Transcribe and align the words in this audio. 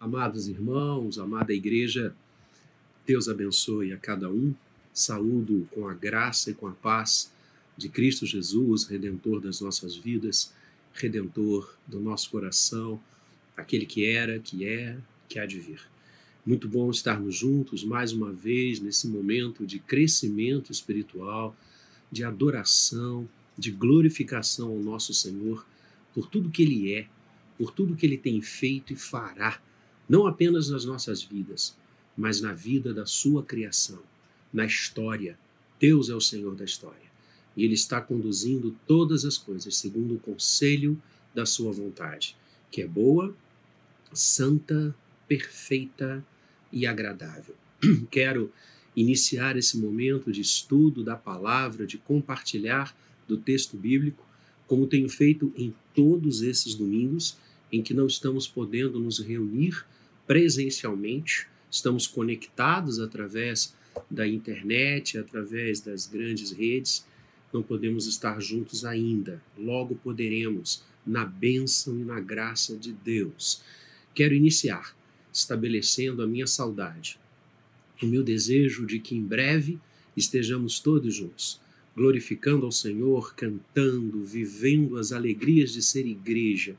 Amados 0.00 0.48
irmãos, 0.48 1.18
amada 1.18 1.52
igreja, 1.52 2.16
Deus 3.06 3.28
abençoe 3.28 3.92
a 3.92 3.98
cada 3.98 4.30
um. 4.30 4.54
Saúdo 4.94 5.68
com 5.72 5.86
a 5.86 5.92
graça 5.92 6.50
e 6.50 6.54
com 6.54 6.66
a 6.66 6.72
paz 6.72 7.30
de 7.76 7.90
Cristo 7.90 8.24
Jesus, 8.24 8.84
redentor 8.84 9.42
das 9.42 9.60
nossas 9.60 9.94
vidas, 9.94 10.54
redentor 10.94 11.76
do 11.86 12.00
nosso 12.00 12.30
coração, 12.30 12.98
aquele 13.54 13.84
que 13.84 14.06
era, 14.06 14.38
que 14.38 14.64
é, 14.64 14.96
que 15.28 15.38
há 15.38 15.44
de 15.44 15.60
vir. 15.60 15.82
Muito 16.46 16.66
bom 16.66 16.90
estarmos 16.90 17.36
juntos 17.36 17.84
mais 17.84 18.10
uma 18.10 18.32
vez 18.32 18.80
nesse 18.80 19.06
momento 19.06 19.66
de 19.66 19.78
crescimento 19.80 20.72
espiritual, 20.72 21.54
de 22.10 22.24
adoração, 22.24 23.28
de 23.58 23.70
glorificação 23.70 24.70
ao 24.70 24.78
nosso 24.78 25.12
Senhor 25.12 25.62
por 26.14 26.26
tudo 26.26 26.48
que 26.48 26.62
Ele 26.62 26.94
é, 26.94 27.06
por 27.58 27.70
tudo 27.70 27.94
que 27.94 28.06
Ele 28.06 28.16
tem 28.16 28.40
feito 28.40 28.94
e 28.94 28.96
fará 28.96 29.60
não 30.10 30.26
apenas 30.26 30.68
nas 30.68 30.84
nossas 30.84 31.22
vidas, 31.22 31.76
mas 32.16 32.40
na 32.40 32.52
vida 32.52 32.92
da 32.92 33.06
sua 33.06 33.44
criação, 33.44 34.00
na 34.52 34.66
história. 34.66 35.38
Deus 35.78 36.10
é 36.10 36.14
o 36.16 36.20
Senhor 36.20 36.56
da 36.56 36.64
história. 36.64 37.08
E 37.56 37.64
Ele 37.64 37.74
está 37.74 38.00
conduzindo 38.00 38.76
todas 38.88 39.24
as 39.24 39.38
coisas 39.38 39.76
segundo 39.76 40.16
o 40.16 40.18
conselho 40.18 41.00
da 41.32 41.46
sua 41.46 41.70
vontade, 41.70 42.36
que 42.72 42.82
é 42.82 42.88
boa, 42.88 43.32
santa, 44.12 44.92
perfeita 45.28 46.26
e 46.72 46.88
agradável. 46.88 47.54
Quero 48.10 48.52
iniciar 48.96 49.56
esse 49.56 49.78
momento 49.78 50.32
de 50.32 50.40
estudo 50.40 51.04
da 51.04 51.14
palavra, 51.14 51.86
de 51.86 51.98
compartilhar 51.98 52.96
do 53.28 53.36
texto 53.36 53.76
bíblico, 53.76 54.26
como 54.66 54.88
tenho 54.88 55.08
feito 55.08 55.52
em 55.56 55.72
todos 55.94 56.42
esses 56.42 56.74
domingos 56.74 57.38
em 57.70 57.80
que 57.80 57.94
não 57.94 58.08
estamos 58.08 58.48
podendo 58.48 58.98
nos 58.98 59.20
reunir 59.20 59.84
presencialmente, 60.30 61.48
estamos 61.68 62.06
conectados 62.06 63.00
através 63.00 63.74
da 64.08 64.28
internet, 64.28 65.18
através 65.18 65.80
das 65.80 66.06
grandes 66.06 66.52
redes, 66.52 67.04
não 67.52 67.64
podemos 67.64 68.06
estar 68.06 68.40
juntos 68.40 68.84
ainda. 68.84 69.42
Logo 69.58 69.96
poderemos, 69.96 70.84
na 71.04 71.24
bênção 71.24 71.98
e 71.98 72.04
na 72.04 72.20
graça 72.20 72.76
de 72.76 72.92
Deus. 72.92 73.60
Quero 74.14 74.32
iniciar 74.32 74.94
estabelecendo 75.32 76.22
a 76.22 76.28
minha 76.28 76.46
saudade, 76.46 77.18
o 78.00 78.06
meu 78.06 78.22
desejo 78.22 78.86
de 78.86 79.00
que 79.00 79.16
em 79.16 79.22
breve 79.22 79.80
estejamos 80.16 80.78
todos 80.78 81.12
juntos, 81.12 81.60
glorificando 81.96 82.66
ao 82.66 82.70
Senhor, 82.70 83.34
cantando, 83.34 84.22
vivendo 84.22 84.96
as 84.96 85.10
alegrias 85.10 85.72
de 85.72 85.82
ser 85.82 86.06
igreja 86.06 86.76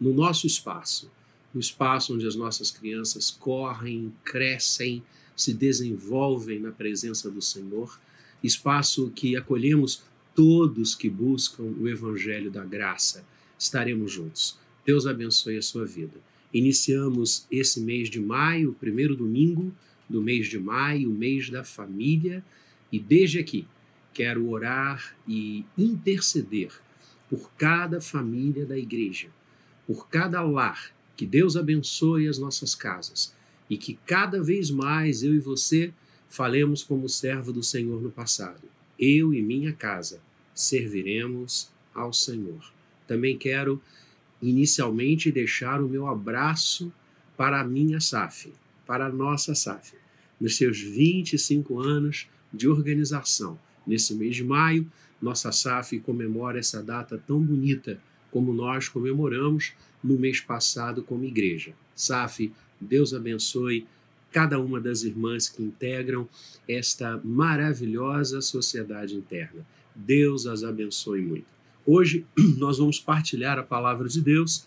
no 0.00 0.14
nosso 0.14 0.46
espaço 0.46 1.14
no 1.56 1.60
espaço 1.60 2.14
onde 2.14 2.26
as 2.26 2.36
nossas 2.36 2.70
crianças 2.70 3.30
correm, 3.30 4.12
crescem, 4.22 5.02
se 5.34 5.54
desenvolvem 5.54 6.60
na 6.60 6.70
presença 6.70 7.30
do 7.30 7.40
Senhor, 7.40 7.98
espaço 8.44 9.10
que 9.12 9.34
acolhemos 9.36 10.02
todos 10.34 10.94
que 10.94 11.08
buscam 11.08 11.62
o 11.62 11.88
Evangelho 11.88 12.50
da 12.50 12.62
Graça. 12.62 13.24
Estaremos 13.58 14.12
juntos. 14.12 14.58
Deus 14.84 15.06
abençoe 15.06 15.56
a 15.56 15.62
sua 15.62 15.86
vida. 15.86 16.20
Iniciamos 16.52 17.46
esse 17.50 17.80
mês 17.80 18.10
de 18.10 18.20
maio, 18.20 18.72
o 18.72 18.74
primeiro 18.74 19.16
domingo 19.16 19.74
do 20.10 20.20
mês 20.20 20.48
de 20.48 20.58
maio, 20.58 21.10
o 21.10 21.14
mês 21.14 21.48
da 21.48 21.64
família, 21.64 22.44
e 22.92 23.00
desde 23.00 23.38
aqui 23.38 23.66
quero 24.12 24.46
orar 24.50 25.16
e 25.26 25.64
interceder 25.76 26.70
por 27.30 27.50
cada 27.52 27.98
família 27.98 28.66
da 28.66 28.76
igreja, 28.76 29.28
por 29.86 30.06
cada 30.10 30.42
lar 30.42 30.94
que 31.16 31.26
Deus 31.26 31.56
abençoe 31.56 32.28
as 32.28 32.38
nossas 32.38 32.74
casas 32.74 33.34
e 33.68 33.76
que 33.76 33.98
cada 34.06 34.42
vez 34.42 34.70
mais 34.70 35.22
eu 35.22 35.34
e 35.34 35.38
você 35.38 35.92
falemos 36.28 36.82
como 36.82 37.08
servo 37.08 37.52
do 37.52 37.62
Senhor 37.62 38.00
no 38.02 38.10
passado. 38.10 38.62
Eu 38.98 39.32
e 39.32 39.42
minha 39.42 39.72
casa 39.72 40.20
serviremos 40.54 41.70
ao 41.94 42.12
Senhor. 42.12 42.72
Também 43.06 43.36
quero 43.36 43.80
inicialmente 44.40 45.32
deixar 45.32 45.80
o 45.82 45.88
meu 45.88 46.06
abraço 46.06 46.92
para 47.36 47.60
a 47.60 47.64
minha 47.64 48.00
SAF, 48.00 48.52
para 48.86 49.06
a 49.06 49.12
nossa 49.12 49.54
SAF, 49.54 49.94
nos 50.40 50.56
seus 50.56 50.80
25 50.80 51.80
anos 51.80 52.28
de 52.52 52.68
organização. 52.68 53.58
Nesse 53.86 54.14
mês 54.14 54.36
de 54.36 54.44
maio, 54.44 54.90
nossa 55.20 55.52
SAF 55.52 55.98
comemora 56.00 56.58
essa 56.58 56.82
data 56.82 57.22
tão 57.26 57.40
bonita 57.40 58.00
como 58.30 58.52
nós 58.52 58.88
comemoramos 58.88 59.72
no 60.02 60.18
mês 60.18 60.40
passado 60.40 61.02
como 61.02 61.24
igreja. 61.24 61.72
SAF, 61.94 62.52
Deus 62.80 63.14
abençoe 63.14 63.86
cada 64.30 64.58
uma 64.60 64.80
das 64.80 65.02
irmãs 65.02 65.48
que 65.48 65.62
integram 65.62 66.28
esta 66.68 67.20
maravilhosa 67.24 68.40
sociedade 68.40 69.14
interna. 69.14 69.66
Deus 69.94 70.46
as 70.46 70.62
abençoe 70.62 71.22
muito. 71.22 71.46
Hoje 71.86 72.26
nós 72.58 72.78
vamos 72.78 73.00
partilhar 73.00 73.58
a 73.58 73.62
palavra 73.62 74.08
de 74.08 74.20
Deus 74.20 74.66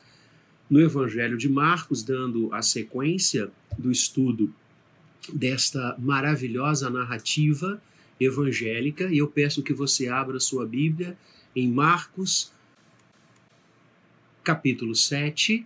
no 0.70 0.80
Evangelho 0.80 1.38
de 1.38 1.50
Marcos, 1.50 2.04
dando 2.04 2.54
a 2.54 2.62
sequência 2.62 3.52
do 3.78 3.92
estudo 3.92 4.54
desta 5.34 5.96
maravilhosa 6.00 6.90
narrativa 6.90 7.82
evangélica. 8.20 9.06
E 9.12 9.18
eu 9.18 9.28
peço 9.28 9.64
que 9.64 9.74
você 9.74 10.08
abra 10.08 10.40
sua 10.40 10.66
Bíblia 10.66 11.18
em 11.56 11.70
Marcos, 11.72 12.52
capítulo 14.50 14.96
7, 14.96 15.64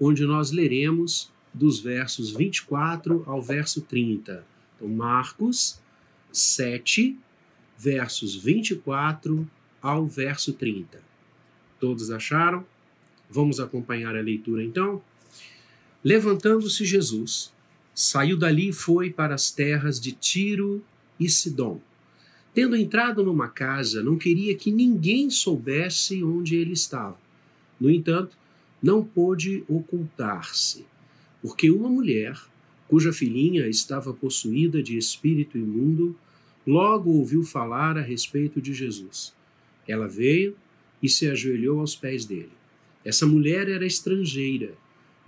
onde 0.00 0.26
nós 0.26 0.50
leremos 0.50 1.30
dos 1.52 1.78
versos 1.78 2.32
24 2.32 3.22
ao 3.28 3.40
verso 3.40 3.80
30. 3.80 4.44
Então, 4.74 4.88
Marcos 4.88 5.80
7, 6.32 7.16
versos 7.78 8.34
24 8.34 9.48
ao 9.80 10.04
verso 10.04 10.52
30. 10.52 11.00
Todos 11.78 12.10
acharam? 12.10 12.66
Vamos 13.30 13.60
acompanhar 13.60 14.16
a 14.16 14.20
leitura 14.20 14.64
então? 14.64 15.00
Levantando-se 16.02 16.84
Jesus, 16.84 17.52
saiu 17.94 18.36
dali 18.36 18.70
e 18.70 18.72
foi 18.72 19.10
para 19.10 19.36
as 19.36 19.52
terras 19.52 20.00
de 20.00 20.10
Tiro 20.10 20.84
e 21.20 21.30
Sidom. 21.30 21.80
Tendo 22.52 22.74
entrado 22.74 23.22
numa 23.22 23.46
casa, 23.46 24.02
não 24.02 24.18
queria 24.18 24.56
que 24.56 24.72
ninguém 24.72 25.30
soubesse 25.30 26.20
onde 26.24 26.56
ele 26.56 26.72
estava. 26.72 27.22
No 27.84 27.90
entanto, 27.90 28.34
não 28.82 29.04
pôde 29.04 29.62
ocultar-se, 29.68 30.86
porque 31.42 31.70
uma 31.70 31.90
mulher, 31.90 32.34
cuja 32.88 33.12
filhinha 33.12 33.68
estava 33.68 34.10
possuída 34.14 34.82
de 34.82 34.96
espírito 34.96 35.58
imundo, 35.58 36.16
logo 36.66 37.10
ouviu 37.10 37.42
falar 37.42 37.98
a 37.98 38.00
respeito 38.00 38.58
de 38.58 38.72
Jesus. 38.72 39.34
Ela 39.86 40.08
veio 40.08 40.56
e 41.02 41.10
se 41.10 41.28
ajoelhou 41.28 41.80
aos 41.80 41.94
pés 41.94 42.24
dele. 42.24 42.52
Essa 43.04 43.26
mulher 43.26 43.68
era 43.68 43.84
estrangeira, 43.84 44.72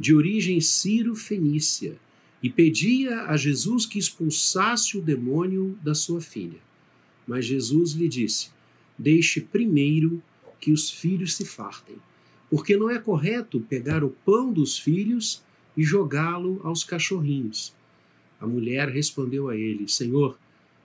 de 0.01 0.15
origem 0.15 0.59
sírio-fenícia, 0.59 1.99
e 2.43 2.49
pedia 2.49 3.25
a 3.25 3.37
Jesus 3.37 3.85
que 3.85 3.99
expulsasse 3.99 4.97
o 4.97 5.03
demônio 5.03 5.79
da 5.85 5.95
sua 5.95 6.23
filha. 6.23 6.61
Mas 7.27 7.45
Jesus 7.45 7.93
lhe 7.93 8.09
disse: 8.09 8.49
Deixe 8.99 9.43
primeiro 9.43 10.23
que 10.59 10.73
os 10.73 10.91
filhos 10.91 11.37
se 11.37 11.45
fartem 11.45 11.97
porque 12.51 12.77
não 12.77 12.89
é 12.89 12.99
correto 12.99 13.61
pegar 13.61 14.05
o 14.05 14.11
pão 14.11 14.53
dos 14.53 14.79
filhos 14.79 15.43
e 15.77 15.83
jogá-lo 15.83 16.61
aos 16.63 16.85
cachorrinhos. 16.85 17.75
A 18.41 18.47
mulher 18.47 18.89
respondeu 18.89 19.49
a 19.49 19.57
ele: 19.57 19.89
Senhor, 19.89 20.39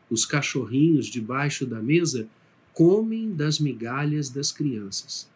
os 0.09 0.25
cachorrinhos 0.25 1.07
debaixo 1.07 1.65
da 1.65 1.81
mesa 1.81 2.27
comem 2.73 3.33
das 3.33 3.59
migalhas 3.59 4.29
das 4.29 4.51
crianças. 4.51 5.29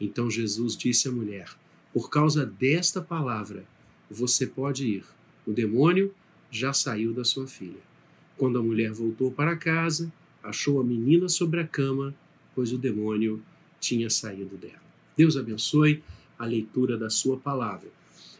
Então 0.00 0.30
Jesus 0.30 0.76
disse 0.76 1.08
à 1.08 1.12
mulher: 1.12 1.48
Por 1.92 2.08
causa 2.08 2.46
desta 2.46 3.00
palavra, 3.00 3.64
você 4.10 4.46
pode 4.46 4.86
ir. 4.86 5.04
O 5.46 5.52
demônio 5.52 6.14
já 6.50 6.72
saiu 6.72 7.12
da 7.12 7.24
sua 7.24 7.46
filha. 7.46 7.88
Quando 8.36 8.58
a 8.58 8.62
mulher 8.62 8.92
voltou 8.92 9.30
para 9.30 9.56
casa, 9.56 10.12
achou 10.42 10.80
a 10.80 10.84
menina 10.84 11.28
sobre 11.28 11.60
a 11.60 11.66
cama, 11.66 12.14
pois 12.54 12.72
o 12.72 12.78
demônio 12.78 13.42
tinha 13.80 14.08
saído 14.08 14.56
dela. 14.56 14.87
Deus 15.18 15.36
abençoe 15.36 16.00
a 16.38 16.46
leitura 16.46 16.96
da 16.96 17.10
sua 17.10 17.36
palavra. 17.36 17.88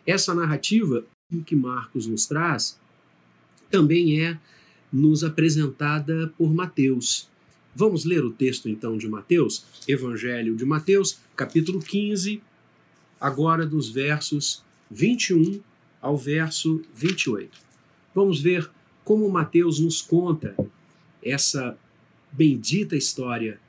Essa 0.07 0.33
narrativa 0.33 1.05
que 1.45 1.57
Marcos 1.57 2.07
nos 2.07 2.25
traz 2.25 2.79
também 3.69 4.23
é 4.23 4.39
nos 4.93 5.25
apresentada 5.25 6.33
por 6.39 6.55
Mateus. 6.55 7.29
Vamos 7.75 8.05
ler 8.05 8.25
o 8.25 8.31
texto 8.31 8.69
então 8.69 8.97
de 8.97 9.09
Mateus, 9.09 9.65
Evangelho 9.89 10.55
de 10.55 10.65
Mateus, 10.65 11.19
capítulo 11.35 11.81
15, 11.81 12.41
agora 13.21 13.67
dos 13.67 13.89
versos 13.89 14.65
21 14.89 15.61
ao 16.01 16.17
verso 16.17 16.81
28. 16.95 17.59
Vamos 18.15 18.41
ver 18.41 18.71
como 19.05 19.29
Mateus 19.29 19.81
nos 19.81 20.01
conta 20.01 20.55
essa 21.21 21.77
bendita 22.33 22.97
história 22.97 23.61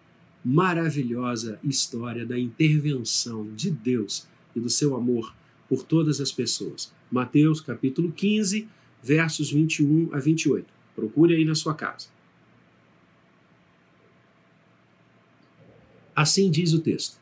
maravilhosa 0.43 1.59
história 1.63 2.25
da 2.25 2.37
intervenção 2.37 3.51
de 3.53 3.69
Deus 3.69 4.27
e 4.55 4.59
do 4.59 4.69
seu 4.69 4.95
amor 4.95 5.33
por 5.67 5.83
todas 5.83 6.19
as 6.19 6.31
pessoas. 6.31 6.93
Mateus 7.11 7.61
capítulo 7.61 8.11
15, 8.11 8.67
versos 9.03 9.51
21 9.51 10.09
a 10.13 10.19
28. 10.19 10.65
Procure 10.95 11.35
aí 11.35 11.45
na 11.45 11.55
sua 11.55 11.73
casa. 11.73 12.07
Assim 16.15 16.51
diz 16.51 16.73
o 16.73 16.81
texto. 16.81 17.17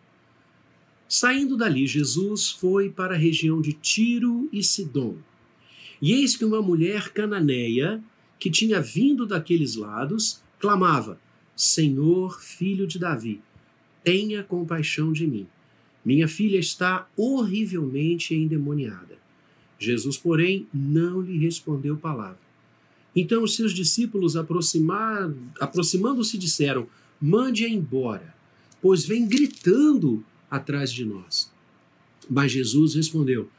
Saindo 1.08 1.56
dali, 1.56 1.86
Jesus 1.86 2.50
foi 2.50 2.90
para 2.90 3.14
a 3.14 3.18
região 3.18 3.62
de 3.62 3.72
Tiro 3.72 4.50
e 4.52 4.64
Sidom. 4.64 5.18
E 6.02 6.14
eis 6.14 6.36
que 6.36 6.44
uma 6.44 6.62
mulher 6.62 7.10
cananeia, 7.14 8.04
que 8.40 8.52
tinha 8.52 8.82
vindo 8.82 9.26
daqueles 9.26 9.76
lados, 9.76 10.42
clamava: 10.60 11.20
Senhor, 11.58 12.40
filho 12.40 12.86
de 12.86 13.00
Davi, 13.00 13.42
tenha 14.04 14.44
compaixão 14.44 15.12
de 15.12 15.26
mim. 15.26 15.48
Minha 16.06 16.28
filha 16.28 16.60
está 16.60 17.10
horrivelmente 17.18 18.36
endemoniada. 18.36 19.18
Jesus, 19.80 20.18
porém, 20.18 20.68
não 20.74 21.20
lhe 21.20 21.38
respondeu 21.40 21.98
palavra. 21.98 22.40
Então 23.16 23.44
os 23.44 23.56
seus 23.56 23.74
discípulos, 23.74 24.38
aproximando-se, 24.38 26.38
disseram: 26.38 26.88
Mande-a 27.20 27.68
embora, 27.68 28.36
pois 28.82 29.04
vem 29.04 29.28
gritando 29.28 30.24
atrás 30.50 30.90
de 30.92 31.04
nós. 31.04 31.52
Mas 32.30 32.52
Jesus 32.52 32.94
respondeu: 32.94 33.50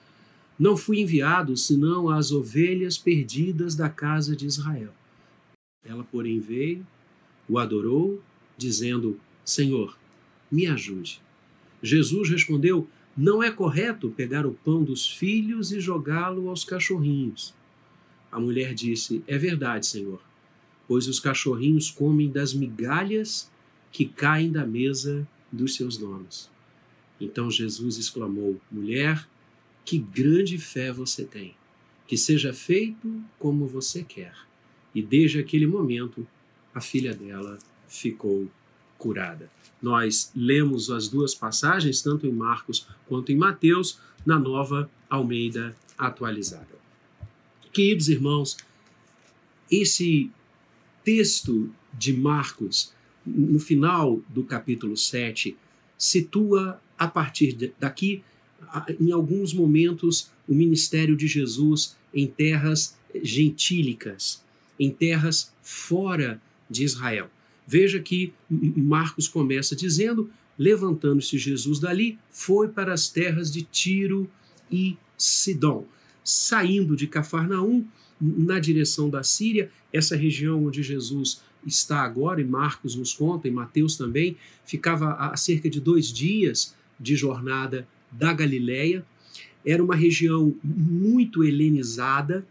Não 0.56 0.76
fui 0.76 1.00
enviado 1.00 1.56
senão 1.56 2.08
às 2.08 2.30
ovelhas 2.30 2.96
perdidas 2.96 3.74
da 3.74 3.88
casa 3.88 4.36
de 4.36 4.46
Israel. 4.46 4.94
Ela, 5.84 6.04
porém, 6.04 6.38
veio, 6.38 6.86
o 7.48 7.58
adorou, 7.58 8.22
dizendo: 8.56 9.18
Senhor, 9.44 9.96
me 10.50 10.66
ajude. 10.66 11.20
Jesus 11.82 12.28
respondeu: 12.28 12.88
Não 13.16 13.42
é 13.42 13.50
correto 13.50 14.10
pegar 14.10 14.46
o 14.46 14.52
pão 14.52 14.82
dos 14.82 15.06
filhos 15.06 15.72
e 15.72 15.80
jogá-lo 15.80 16.48
aos 16.48 16.64
cachorrinhos. 16.64 17.54
A 18.30 18.38
mulher 18.38 18.74
disse: 18.74 19.22
É 19.26 19.38
verdade, 19.38 19.86
Senhor, 19.86 20.20
pois 20.86 21.08
os 21.08 21.20
cachorrinhos 21.20 21.90
comem 21.90 22.30
das 22.30 22.52
migalhas 22.52 23.50
que 23.90 24.04
caem 24.04 24.50
da 24.50 24.66
mesa 24.66 25.26
dos 25.50 25.74
seus 25.74 25.96
donos. 25.96 26.50
Então 27.20 27.50
Jesus 27.50 27.96
exclamou: 27.96 28.60
Mulher, 28.70 29.26
que 29.84 29.98
grande 29.98 30.58
fé 30.58 30.92
você 30.92 31.24
tem! 31.24 31.54
Que 32.06 32.16
seja 32.16 32.52
feito 32.52 33.22
como 33.38 33.66
você 33.66 34.02
quer. 34.02 34.34
E 34.94 35.02
desde 35.02 35.38
aquele 35.38 35.66
momento, 35.66 36.26
a 36.74 36.80
filha 36.80 37.14
dela 37.14 37.58
ficou 37.88 38.48
curada. 38.96 39.50
Nós 39.80 40.30
lemos 40.34 40.90
as 40.90 41.08
duas 41.08 41.34
passagens, 41.34 42.02
tanto 42.02 42.26
em 42.26 42.32
Marcos 42.32 42.86
quanto 43.06 43.32
em 43.32 43.36
Mateus, 43.36 44.00
na 44.26 44.38
nova 44.38 44.90
Almeida 45.08 45.74
atualizada. 45.96 46.78
Queridos 47.72 48.08
irmãos, 48.08 48.56
esse 49.70 50.30
texto 51.04 51.70
de 51.92 52.12
Marcos, 52.12 52.92
no 53.24 53.58
final 53.58 54.20
do 54.28 54.42
capítulo 54.42 54.96
7, 54.96 55.56
situa 55.96 56.80
a 56.98 57.06
partir 57.06 57.72
daqui, 57.78 58.22
em 59.00 59.12
alguns 59.12 59.52
momentos, 59.52 60.30
o 60.46 60.54
ministério 60.54 61.16
de 61.16 61.26
Jesus 61.26 61.96
em 62.12 62.26
terras 62.26 62.96
gentílicas, 63.22 64.42
em 64.78 64.90
terras 64.90 65.52
fora 65.62 66.40
de 66.68 66.84
Israel. 66.84 67.30
Veja 67.66 68.00
que 68.00 68.32
Marcos 68.48 69.28
começa 69.28 69.76
dizendo: 69.76 70.30
levantando-se 70.58 71.38
Jesus 71.38 71.78
dali, 71.78 72.18
foi 72.30 72.68
para 72.68 72.92
as 72.92 73.08
terras 73.08 73.52
de 73.52 73.62
Tiro 73.62 74.28
e 74.70 74.96
Sidom. 75.16 75.86
Saindo 76.24 76.96
de 76.96 77.06
Cafarnaum, 77.06 77.86
na 78.20 78.58
direção 78.58 79.08
da 79.08 79.22
Síria, 79.22 79.70
essa 79.92 80.16
região 80.16 80.64
onde 80.64 80.82
Jesus 80.82 81.40
está 81.66 82.00
agora, 82.00 82.40
e 82.40 82.44
Marcos 82.44 82.94
nos 82.94 83.12
conta, 83.12 83.48
e 83.48 83.50
Mateus 83.50 83.96
também, 83.96 84.36
ficava 84.64 85.14
a 85.14 85.36
cerca 85.36 85.68
de 85.70 85.80
dois 85.80 86.12
dias 86.12 86.74
de 86.98 87.16
jornada 87.16 87.86
da 88.10 88.32
Galileia. 88.32 89.04
Era 89.64 89.82
uma 89.82 89.94
região 89.94 90.54
muito 90.62 91.44
helenizada, 91.44 92.46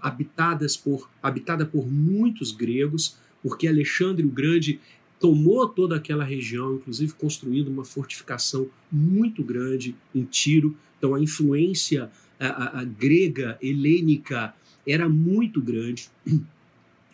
habitadas 0.00 0.76
por, 0.76 1.08
habitada 1.22 1.64
por 1.64 1.90
muitos 1.90 2.52
gregos, 2.52 3.16
porque 3.42 3.66
Alexandre 3.68 4.24
o 4.24 4.30
Grande 4.30 4.80
tomou 5.18 5.68
toda 5.68 5.96
aquela 5.96 6.24
região, 6.24 6.76
inclusive 6.76 7.12
construindo 7.12 7.68
uma 7.68 7.84
fortificação 7.84 8.68
muito 8.90 9.44
grande 9.44 9.94
em 10.14 10.24
Tiro. 10.24 10.76
Então 10.98 11.14
a 11.14 11.20
influência 11.20 12.10
a, 12.38 12.46
a, 12.46 12.80
a 12.80 12.84
grega, 12.84 13.58
helênica, 13.60 14.54
era 14.86 15.08
muito 15.08 15.60
grande. 15.60 16.08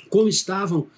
Como 0.09 0.29
estavam 0.29 0.89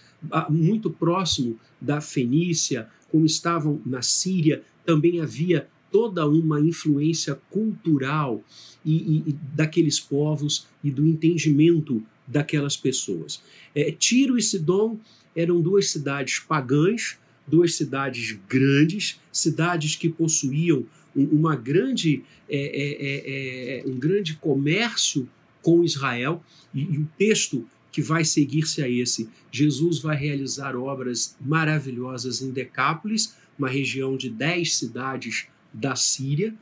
muito 0.50 0.90
próximo 0.90 1.58
da 1.80 2.00
Fenícia, 2.00 2.88
como 3.10 3.24
estavam 3.24 3.80
na 3.86 4.02
Síria, 4.02 4.62
também 4.84 5.20
havia 5.20 5.66
toda 5.90 6.26
uma 6.26 6.60
influência 6.60 7.34
cultural 7.50 8.42
e, 8.84 9.22
e, 9.26 9.32
daqueles 9.54 9.98
povos 9.98 10.66
e 10.82 10.90
do 10.90 11.06
entendimento 11.06 12.02
daquelas 12.26 12.76
pessoas. 12.76 13.42
É, 13.74 13.90
Tiro 13.90 14.36
e 14.36 14.42
Sidom 14.42 14.98
eram 15.34 15.60
duas 15.60 15.90
cidades 15.90 16.40
pagãs, 16.40 17.18
duas 17.46 17.74
cidades 17.74 18.38
grandes, 18.48 19.18
cidades 19.32 19.96
que 19.96 20.08
possuíam 20.08 20.84
uma 21.14 21.56
grande, 21.56 22.22
é, 22.48 22.58
é, 22.58 23.78
é, 23.78 23.80
é, 23.80 23.86
um 23.86 23.98
grande 23.98 24.34
comércio 24.34 25.28
com 25.62 25.82
Israel, 25.82 26.44
e, 26.74 26.80
e 26.80 26.98
o 26.98 27.08
texto 27.16 27.66
que 27.90 28.02
vai 28.02 28.24
seguir-se 28.24 28.82
a 28.82 28.88
esse, 28.88 29.28
Jesus 29.50 29.98
vai 29.98 30.16
realizar 30.16 30.76
obras 30.76 31.36
maravilhosas 31.40 32.42
em 32.42 32.50
Decápolis, 32.50 33.34
uma 33.58 33.68
região 33.68 34.16
de 34.16 34.30
dez 34.30 34.76
cidades 34.76 35.48
da 35.78 35.94
Síria. 35.96 36.54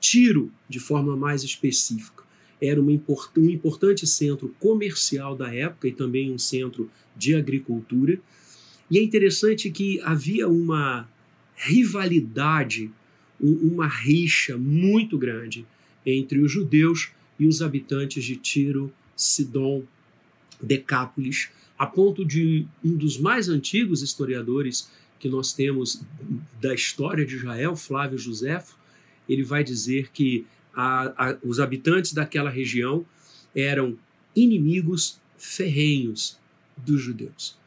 Tiro, 0.00 0.52
de 0.68 0.78
forma 0.78 1.16
mais 1.16 1.42
específica, 1.42 2.22
era 2.60 2.80
import 2.80 3.36
um 3.36 3.48
importante 3.48 4.06
centro 4.06 4.54
comercial 4.58 5.36
da 5.36 5.52
época 5.52 5.88
e 5.88 5.92
também 5.92 6.32
um 6.32 6.38
centro 6.38 6.90
de 7.16 7.34
agricultura. 7.34 8.20
E 8.90 8.98
é 8.98 9.02
interessante 9.02 9.70
que 9.70 10.00
havia 10.00 10.48
uma 10.48 11.08
rivalidade, 11.56 12.90
uma 13.40 13.86
rixa 13.86 14.56
muito 14.56 15.18
grande 15.18 15.66
entre 16.04 16.38
os 16.38 16.50
judeus 16.50 17.10
e 17.38 17.46
os 17.46 17.62
habitantes 17.62 18.24
de 18.24 18.36
Tiro, 18.36 18.92
Sidom, 19.16 19.84
Decápolis, 20.60 21.50
a 21.78 21.86
ponto 21.86 22.24
de 22.24 22.66
um 22.84 22.96
dos 22.96 23.18
mais 23.18 23.48
antigos 23.48 24.02
historiadores 24.02 24.90
que 25.18 25.28
nós 25.28 25.52
temos 25.52 26.02
da 26.60 26.74
história 26.74 27.24
de 27.24 27.36
Israel, 27.36 27.76
Flávio 27.76 28.18
Josefo, 28.18 28.76
ele 29.28 29.42
vai 29.42 29.62
dizer 29.62 30.10
que 30.12 30.46
a, 30.74 31.30
a, 31.30 31.38
os 31.42 31.60
habitantes 31.60 32.12
daquela 32.12 32.50
região 32.50 33.04
eram 33.54 33.98
inimigos 34.34 35.20
ferrenhos 35.36 36.38
dos 36.76 37.02
judeus. 37.02 37.58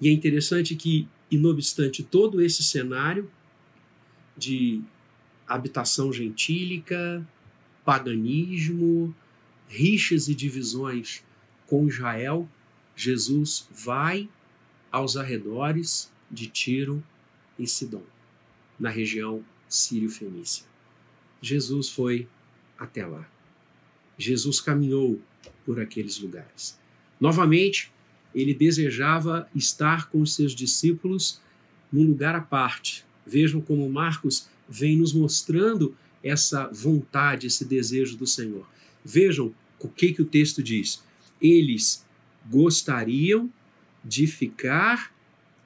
E 0.00 0.08
é 0.08 0.12
interessante 0.12 0.74
que, 0.74 1.08
e 1.30 1.38
não 1.38 1.50
obstante 1.50 2.02
todo 2.02 2.42
esse 2.42 2.62
cenário 2.62 3.30
de 4.36 4.82
habitação 5.46 6.12
gentílica, 6.12 7.26
paganismo, 7.84 9.14
rixas 9.68 10.28
e 10.28 10.34
divisões 10.34 11.22
com 11.66 11.86
Israel, 11.86 12.48
Jesus 12.96 13.68
vai 13.70 14.28
aos 14.90 15.16
arredores 15.16 16.12
de 16.30 16.46
Tiro 16.46 17.02
e 17.58 17.66
Sidom, 17.66 18.02
na 18.78 18.90
região 18.90 19.44
sírio-fenícia. 19.68 20.64
Jesus 21.40 21.88
foi 21.88 22.28
até 22.78 23.06
lá. 23.06 23.28
Jesus 24.18 24.60
caminhou 24.60 25.20
por 25.64 25.80
aqueles 25.80 26.18
lugares. 26.18 26.78
Novamente, 27.20 27.92
ele 28.34 28.54
desejava 28.54 29.48
estar 29.54 30.08
com 30.10 30.20
os 30.20 30.34
seus 30.34 30.54
discípulos 30.54 31.40
num 31.92 32.04
lugar 32.04 32.34
à 32.34 32.40
parte. 32.40 33.04
Vejam 33.26 33.60
como 33.60 33.88
Marcos 33.88 34.48
vem 34.68 34.96
nos 34.96 35.12
mostrando 35.12 35.96
essa 36.22 36.68
vontade, 36.68 37.46
esse 37.46 37.64
desejo 37.64 38.16
do 38.16 38.26
Senhor. 38.26 38.66
Vejam 39.04 39.54
o 39.78 39.88
que, 39.88 40.12
que 40.12 40.22
o 40.22 40.26
texto 40.26 40.62
diz. 40.62 41.02
Eles 41.40 42.04
gostariam 42.50 43.52
de 44.04 44.26
ficar 44.26 45.13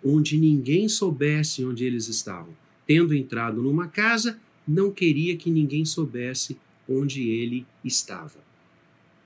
onde 0.04 0.38
ninguém 0.38 0.88
soubesse 0.88 1.64
onde 1.64 1.84
eles 1.84 2.08
estavam. 2.08 2.54
Tendo 2.86 3.14
entrado 3.14 3.62
numa 3.62 3.88
casa, 3.88 4.38
não 4.66 4.90
queria 4.90 5.36
que 5.36 5.50
ninguém 5.50 5.84
soubesse 5.84 6.58
onde 6.88 7.28
ele 7.28 7.66
estava. 7.84 8.38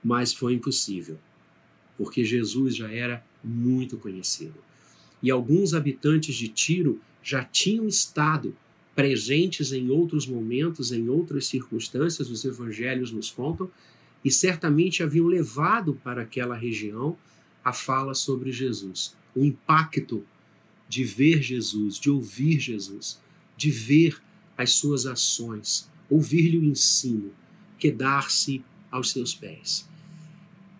Mas 0.03 0.33
foi 0.33 0.53
impossível, 0.53 1.17
porque 1.97 2.25
Jesus 2.25 2.75
já 2.75 2.91
era 2.91 3.25
muito 3.43 3.97
conhecido. 3.97 4.55
E 5.21 5.31
alguns 5.31 5.73
habitantes 5.73 6.35
de 6.35 6.49
Tiro 6.49 6.99
já 7.21 7.43
tinham 7.43 7.87
estado 7.87 8.55
presentes 8.93 9.71
em 9.71 9.89
outros 9.89 10.27
momentos, 10.27 10.91
em 10.91 11.09
outras 11.09 11.47
circunstâncias, 11.47 12.29
os 12.29 12.43
evangelhos 12.45 13.11
nos 13.11 13.31
contam, 13.31 13.69
e 14.23 14.31
certamente 14.31 15.03
haviam 15.03 15.25
levado 15.25 15.99
para 16.03 16.21
aquela 16.21 16.55
região 16.55 17.17
a 17.63 17.73
fala 17.73 18.13
sobre 18.13 18.51
Jesus, 18.51 19.15
o 19.35 19.43
impacto 19.43 20.23
de 20.93 21.03
ver 21.03 21.41
Jesus, 21.41 21.97
de 21.97 22.11
ouvir 22.11 22.59
Jesus, 22.59 23.19
de 23.57 23.71
ver 23.71 24.21
as 24.55 24.73
suas 24.73 25.07
ações, 25.07 25.89
ouvir-lhe 26.07 26.59
o 26.59 26.63
ensino, 26.63 27.31
quedar-se 27.79 28.63
aos 28.91 29.09
seus 29.09 29.33
pés. 29.33 29.89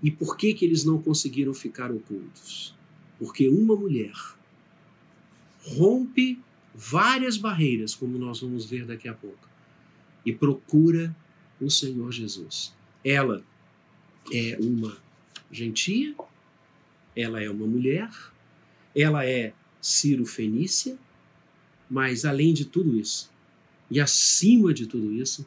E 0.03 0.11
por 0.11 0.37
que 0.37 0.53
que 0.53 0.65
eles 0.65 0.83
não 0.83 1.01
conseguiram 1.01 1.51
ficar 1.51 1.91
ocultos? 1.91 2.75
Porque 3.17 3.49
uma 3.49 3.75
mulher 3.75 4.13
rompe 5.63 6.39
várias 6.75 7.35
barreiras, 7.35 7.95
como 7.95 8.19
nós 8.19 8.41
vamos 8.41 8.65
ver 8.65 8.85
daqui 8.85 9.07
a 9.07 9.15
pouco, 9.15 9.49
e 10.23 10.31
procura 10.31 11.15
o 11.59 11.71
Senhor 11.71 12.11
Jesus. 12.11 12.71
Ela 13.03 13.43
é 14.31 14.59
uma 14.61 14.95
gentia, 15.51 16.13
ela 17.15 17.41
é 17.41 17.49
uma 17.49 17.65
mulher, 17.65 18.11
ela 18.95 19.25
é 19.25 19.53
Ciro 19.83 20.25
Fenícia, 20.25 20.97
mas 21.89 22.23
além 22.23 22.53
de 22.53 22.63
tudo 22.63 22.97
isso, 22.97 23.29
e 23.91 23.99
acima 23.99 24.73
de 24.73 24.87
tudo 24.87 25.11
isso, 25.11 25.45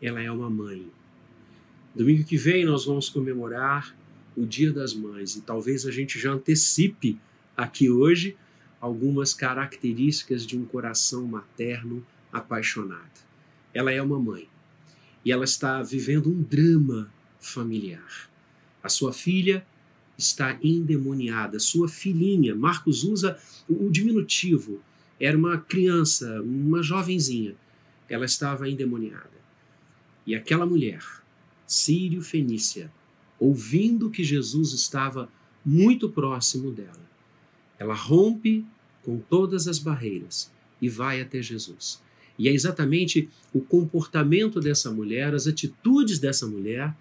ela 0.00 0.20
é 0.20 0.28
uma 0.30 0.50
mãe. 0.50 0.90
Domingo 1.94 2.24
que 2.24 2.36
vem 2.36 2.64
nós 2.64 2.86
vamos 2.86 3.08
comemorar 3.08 3.96
o 4.36 4.44
Dia 4.44 4.72
das 4.72 4.92
Mães 4.92 5.36
e 5.36 5.42
talvez 5.42 5.86
a 5.86 5.92
gente 5.92 6.18
já 6.18 6.32
antecipe 6.32 7.20
aqui 7.56 7.88
hoje 7.88 8.36
algumas 8.80 9.32
características 9.32 10.44
de 10.44 10.58
um 10.58 10.64
coração 10.64 11.24
materno 11.24 12.04
apaixonado. 12.32 13.22
Ela 13.72 13.92
é 13.92 14.02
uma 14.02 14.18
mãe 14.18 14.48
e 15.24 15.30
ela 15.30 15.44
está 15.44 15.80
vivendo 15.82 16.28
um 16.28 16.42
drama 16.42 17.12
familiar. 17.38 18.28
A 18.82 18.88
sua 18.88 19.12
filha 19.12 19.64
está 20.22 20.58
endemoniada, 20.62 21.58
sua 21.58 21.88
filhinha, 21.88 22.54
Marcos 22.54 23.04
usa 23.04 23.38
o 23.68 23.90
diminutivo, 23.90 24.80
era 25.20 25.36
uma 25.36 25.58
criança, 25.58 26.40
uma 26.42 26.82
jovenzinha, 26.82 27.54
ela 28.08 28.24
estava 28.24 28.68
endemoniada. 28.68 29.30
E 30.26 30.34
aquela 30.34 30.66
mulher, 30.66 31.04
Sírio 31.66 32.22
Fenícia, 32.22 32.92
ouvindo 33.38 34.10
que 34.10 34.22
Jesus 34.22 34.72
estava 34.72 35.28
muito 35.64 36.08
próximo 36.08 36.70
dela, 36.70 37.10
ela 37.78 37.94
rompe 37.94 38.64
com 39.02 39.18
todas 39.18 39.66
as 39.66 39.78
barreiras 39.78 40.50
e 40.80 40.88
vai 40.88 41.20
até 41.20 41.42
Jesus. 41.42 42.00
E 42.38 42.48
é 42.48 42.52
exatamente 42.52 43.28
o 43.52 43.60
comportamento 43.60 44.60
dessa 44.60 44.90
mulher, 44.90 45.34
as 45.34 45.46
atitudes 45.46 46.18
dessa 46.18 46.46
mulher, 46.46 46.94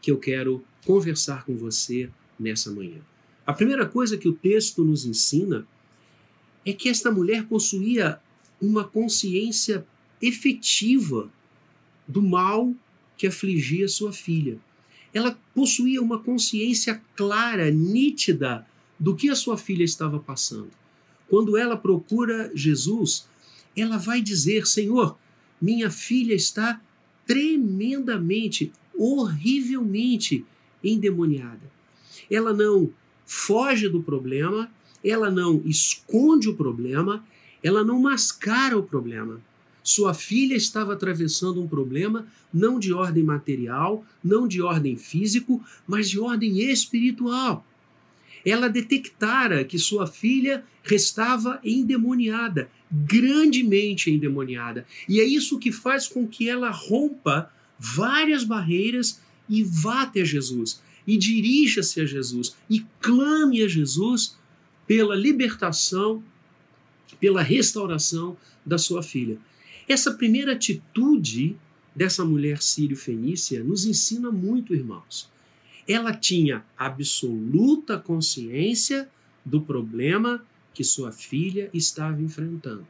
que 0.00 0.10
eu 0.10 0.18
quero 0.18 0.64
conversar 0.84 1.44
com 1.44 1.56
você 1.56 2.10
nessa 2.38 2.70
manhã. 2.70 3.00
A 3.46 3.52
primeira 3.52 3.86
coisa 3.86 4.16
que 4.16 4.28
o 4.28 4.32
texto 4.32 4.84
nos 4.84 5.04
ensina 5.04 5.66
é 6.64 6.72
que 6.72 6.88
esta 6.88 7.10
mulher 7.10 7.46
possuía 7.46 8.18
uma 8.60 8.84
consciência 8.84 9.86
efetiva 10.20 11.30
do 12.08 12.22
mal 12.22 12.74
que 13.16 13.26
afligia 13.26 13.88
sua 13.88 14.12
filha. 14.12 14.58
Ela 15.14 15.38
possuía 15.54 16.02
uma 16.02 16.18
consciência 16.18 17.00
clara, 17.14 17.70
nítida 17.70 18.66
do 18.98 19.14
que 19.14 19.30
a 19.30 19.36
sua 19.36 19.56
filha 19.56 19.84
estava 19.84 20.18
passando. 20.18 20.70
Quando 21.28 21.56
ela 21.56 21.76
procura 21.76 22.50
Jesus, 22.54 23.28
ela 23.76 23.96
vai 23.96 24.20
dizer: 24.20 24.66
Senhor, 24.66 25.16
minha 25.60 25.90
filha 25.90 26.34
está 26.34 26.80
tremendamente, 27.26 28.72
horrivelmente 28.96 30.44
endemoniada. 30.82 31.75
Ela 32.30 32.52
não 32.52 32.90
foge 33.24 33.88
do 33.88 34.02
problema, 34.02 34.70
ela 35.04 35.30
não 35.30 35.62
esconde 35.64 36.48
o 36.48 36.54
problema, 36.54 37.24
ela 37.62 37.84
não 37.84 38.00
mascara 38.00 38.76
o 38.76 38.82
problema. 38.82 39.40
Sua 39.82 40.12
filha 40.12 40.54
estava 40.54 40.94
atravessando 40.94 41.62
um 41.62 41.68
problema 41.68 42.26
não 42.52 42.78
de 42.78 42.92
ordem 42.92 43.22
material, 43.22 44.04
não 44.22 44.48
de 44.48 44.60
ordem 44.60 44.96
físico, 44.96 45.62
mas 45.86 46.08
de 46.10 46.18
ordem 46.18 46.60
espiritual 46.60 47.64
ela 48.46 48.68
detectara 48.68 49.64
que 49.64 49.76
sua 49.76 50.06
filha 50.06 50.64
restava 50.84 51.58
endemoniada, 51.64 52.70
grandemente 52.88 54.08
endemoniada. 54.08 54.86
E 55.08 55.20
é 55.20 55.24
isso 55.24 55.58
que 55.58 55.72
faz 55.72 56.06
com 56.06 56.28
que 56.28 56.48
ela 56.48 56.70
rompa 56.70 57.50
várias 57.76 58.44
barreiras 58.44 59.20
e 59.48 59.64
vá 59.64 60.02
até 60.02 60.24
Jesus, 60.24 60.80
e 61.06 61.16
dirija-se 61.16 62.00
a 62.00 62.06
Jesus, 62.06 62.56
e 62.68 62.84
clame 63.00 63.62
a 63.62 63.68
Jesus 63.68 64.36
pela 64.86 65.14
libertação, 65.14 66.22
pela 67.20 67.42
restauração 67.42 68.36
da 68.64 68.78
sua 68.78 69.02
filha. 69.02 69.38
Essa 69.88 70.12
primeira 70.12 70.52
atitude 70.52 71.56
dessa 71.94 72.24
mulher 72.24 72.60
sírio-fenícia 72.60 73.62
nos 73.62 73.86
ensina 73.86 74.30
muito, 74.30 74.74
irmãos 74.74 75.30
ela 75.86 76.12
tinha 76.12 76.64
absoluta 76.76 77.98
consciência 77.98 79.08
do 79.44 79.60
problema 79.60 80.44
que 80.74 80.82
sua 80.82 81.12
filha 81.12 81.70
estava 81.72 82.20
enfrentando. 82.20 82.86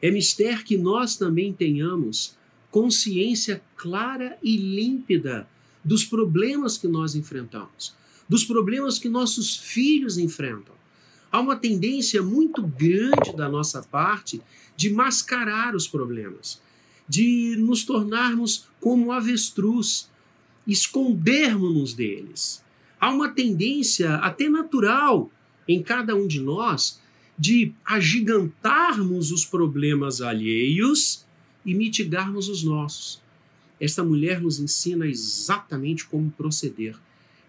É 0.00 0.10
mister 0.10 0.64
que 0.64 0.78
nós 0.78 1.16
também 1.16 1.52
tenhamos 1.52 2.36
consciência 2.70 3.60
clara 3.76 4.38
e 4.42 4.56
límpida 4.56 5.46
dos 5.84 6.04
problemas 6.04 6.76
que 6.76 6.88
nós 6.88 7.14
enfrentamos, 7.14 7.94
dos 8.28 8.44
problemas 8.44 8.98
que 8.98 9.08
nossos 9.08 9.56
filhos 9.56 10.18
enfrentam. 10.18 10.74
Há 11.32 11.40
uma 11.40 11.56
tendência 11.56 12.22
muito 12.22 12.62
grande 12.62 13.34
da 13.36 13.48
nossa 13.48 13.82
parte 13.82 14.40
de 14.76 14.90
mascarar 14.90 15.74
os 15.74 15.86
problemas, 15.86 16.60
de 17.08 17.56
nos 17.58 17.84
tornarmos 17.84 18.66
como 18.80 19.12
avestruz, 19.12 20.08
escondermos-nos 20.66 21.94
deles. 21.94 22.62
Há 23.00 23.10
uma 23.10 23.28
tendência 23.28 24.16
até 24.16 24.48
natural 24.48 25.30
em 25.66 25.82
cada 25.82 26.14
um 26.14 26.26
de 26.26 26.40
nós 26.40 27.00
de 27.38 27.72
agigantarmos 27.84 29.30
os 29.30 29.44
problemas 29.44 30.20
alheios 30.20 31.24
e 31.64 31.74
mitigarmos 31.74 32.48
os 32.48 32.62
nossos. 32.62 33.19
Esta 33.80 34.04
mulher 34.04 34.40
nos 34.40 34.60
ensina 34.60 35.06
exatamente 35.06 36.06
como 36.06 36.30
proceder. 36.30 36.96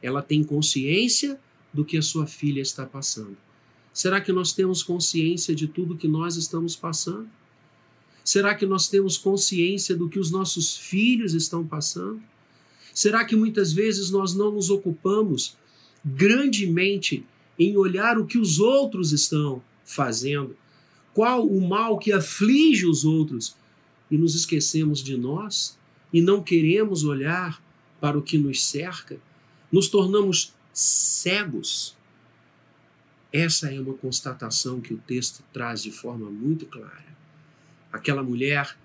Ela 0.01 0.21
tem 0.21 0.43
consciência 0.43 1.39
do 1.73 1.83
que 1.83 1.97
a 1.97 2.01
sua 2.01 2.25
filha 2.25 2.61
está 2.61 2.85
passando. 2.85 3.37
Será 3.93 4.21
que 4.21 4.31
nós 4.31 4.53
temos 4.53 4.81
consciência 4.81 5.53
de 5.53 5.67
tudo 5.67 5.97
que 5.97 6.07
nós 6.07 6.37
estamos 6.37 6.75
passando? 6.75 7.27
Será 8.23 8.55
que 8.55 8.65
nós 8.65 8.87
temos 8.87 9.17
consciência 9.17 9.95
do 9.95 10.07
que 10.07 10.19
os 10.19 10.31
nossos 10.31 10.77
filhos 10.77 11.33
estão 11.33 11.67
passando? 11.67 12.21
Será 12.93 13.25
que 13.25 13.35
muitas 13.35 13.73
vezes 13.73 14.09
nós 14.09 14.33
não 14.33 14.51
nos 14.51 14.69
ocupamos 14.69 15.57
grandemente 16.03 17.25
em 17.59 17.75
olhar 17.75 18.17
o 18.17 18.25
que 18.25 18.37
os 18.37 18.59
outros 18.59 19.11
estão 19.11 19.61
fazendo? 19.83 20.55
Qual 21.13 21.45
o 21.45 21.67
mal 21.67 21.97
que 21.97 22.13
aflige 22.13 22.85
os 22.85 23.03
outros? 23.03 23.55
E 24.09 24.17
nos 24.17 24.35
esquecemos 24.35 25.03
de 25.03 25.17
nós 25.17 25.77
e 26.11 26.21
não 26.21 26.41
queremos 26.43 27.03
olhar 27.03 27.61
para 27.99 28.17
o 28.17 28.21
que 28.21 28.37
nos 28.37 28.65
cerca? 28.65 29.19
Nos 29.71 29.87
tornamos 29.87 30.53
cegos. 30.73 31.95
Essa 33.31 33.73
é 33.73 33.79
uma 33.79 33.93
constatação 33.93 34.81
que 34.81 34.93
o 34.93 34.97
texto 34.97 35.43
traz 35.53 35.81
de 35.81 35.91
forma 35.91 36.29
muito 36.29 36.65
clara. 36.65 37.15
Aquela 37.91 38.23
mulher 38.23 38.77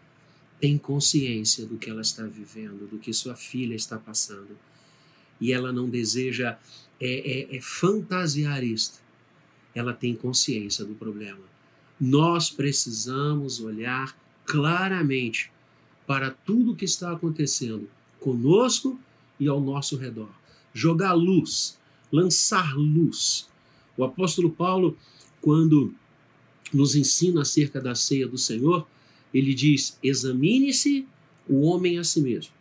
tem 0.60 0.78
consciência 0.78 1.66
do 1.66 1.76
que 1.76 1.90
ela 1.90 2.00
está 2.00 2.24
vivendo, 2.24 2.88
do 2.88 2.98
que 2.98 3.12
sua 3.12 3.34
filha 3.34 3.74
está 3.74 3.98
passando. 3.98 4.56
E 5.40 5.52
ela 5.52 5.72
não 5.72 5.88
deseja 5.88 6.58
é, 7.00 7.50
é, 7.52 7.56
é 7.56 7.60
fantasiar 7.60 8.62
isto. 8.62 9.02
Ela 9.74 9.92
tem 9.92 10.14
consciência 10.14 10.84
do 10.84 10.94
problema. 10.94 11.44
Nós 12.00 12.50
precisamos 12.50 13.60
olhar 13.60 14.16
claramente 14.44 15.50
para 16.06 16.30
tudo 16.30 16.72
o 16.72 16.76
que 16.76 16.84
está 16.84 17.12
acontecendo 17.12 17.88
conosco 18.20 18.98
e 19.38 19.48
ao 19.48 19.60
nosso 19.60 19.96
redor. 19.96 20.30
Jogar 20.72 21.12
luz, 21.12 21.78
lançar 22.12 22.74
luz. 22.76 23.48
O 23.96 24.04
apóstolo 24.04 24.50
Paulo, 24.50 24.96
quando 25.40 25.94
nos 26.72 26.94
ensina 26.94 27.42
acerca 27.42 27.80
da 27.80 27.94
ceia 27.94 28.26
do 28.26 28.38
Senhor, 28.38 28.86
ele 29.32 29.54
diz: 29.54 29.98
examine-se 30.02 31.06
o 31.48 31.62
homem 31.62 31.98
a 31.98 32.04
si 32.04 32.20
mesmo. 32.20 32.52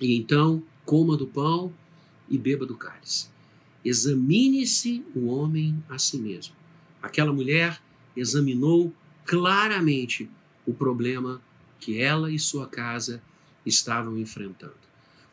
E 0.00 0.16
então 0.16 0.62
coma 0.84 1.16
do 1.16 1.26
pão 1.26 1.72
e 2.28 2.36
beba 2.36 2.66
do 2.66 2.76
cálice. 2.76 3.28
Examine-se 3.84 5.04
o 5.14 5.26
homem 5.26 5.82
a 5.88 5.98
si 5.98 6.18
mesmo. 6.18 6.54
Aquela 7.00 7.32
mulher 7.32 7.80
examinou 8.16 8.92
claramente 9.24 10.28
o 10.66 10.74
problema 10.74 11.40
que 11.78 12.00
ela 12.00 12.30
e 12.32 12.38
sua 12.38 12.66
casa 12.66 13.22
estavam 13.64 14.18
enfrentando. 14.18 14.74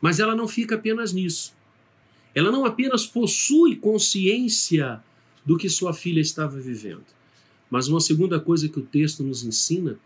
Mas 0.00 0.20
ela 0.20 0.34
não 0.34 0.46
fica 0.46 0.74
apenas 0.74 1.12
nisso. 1.12 1.54
Ela 2.34 2.50
não 2.50 2.64
apenas 2.64 3.06
possui 3.06 3.76
consciência 3.76 5.02
do 5.44 5.56
que 5.56 5.68
sua 5.68 5.92
filha 5.92 6.20
estava 6.20 6.58
vivendo, 6.58 7.04
mas 7.70 7.88
uma 7.88 8.00
segunda 8.00 8.40
coisa 8.40 8.68
que 8.68 8.78
o 8.78 8.84
texto 8.84 9.22
nos 9.22 9.44
ensina 9.44 9.98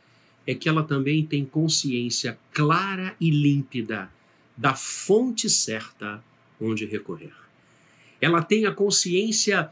é 0.47 0.55
que 0.55 0.69
ela 0.69 0.83
também 0.83 1.25
tem 1.25 1.45
consciência 1.45 2.39
clara 2.53 3.15
e 3.21 3.31
límpida 3.31 4.11
da 4.57 4.75
fonte 4.75 5.49
certa 5.49 6.23
onde 6.61 6.85
recorrer. 6.87 7.35
Ela 8.21 8.43
tem 8.43 8.67
a 8.67 8.73
consciência 8.73 9.71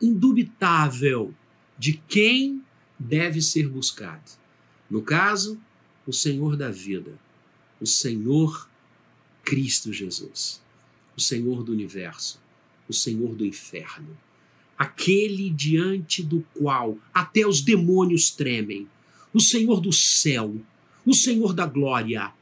indubitável 0.00 1.32
de 1.78 2.00
quem 2.08 2.62
deve 2.98 3.40
ser 3.40 3.68
buscado. 3.68 4.30
No 4.90 5.02
caso, 5.02 5.58
o 6.06 6.12
Senhor 6.12 6.56
da 6.56 6.70
vida, 6.70 7.18
o 7.80 7.86
Senhor 7.86 8.68
Cristo 9.44 9.92
Jesus, 9.92 10.62
o 11.16 11.20
Senhor 11.20 11.62
do 11.62 11.72
universo, 11.72 12.40
o 12.88 12.92
Senhor 12.92 13.34
do 13.34 13.44
inferno, 13.44 14.16
aquele 14.78 15.50
diante 15.50 16.22
do 16.22 16.44
qual 16.54 16.98
até 17.12 17.46
os 17.46 17.60
demônios 17.60 18.30
tremem, 18.30 18.88
o 19.32 19.40
Senhor 19.40 19.80
do 19.80 19.92
céu, 19.92 20.54
o 21.04 21.14
Senhor 21.14 21.52
da 21.52 21.66
glória, 21.66 22.32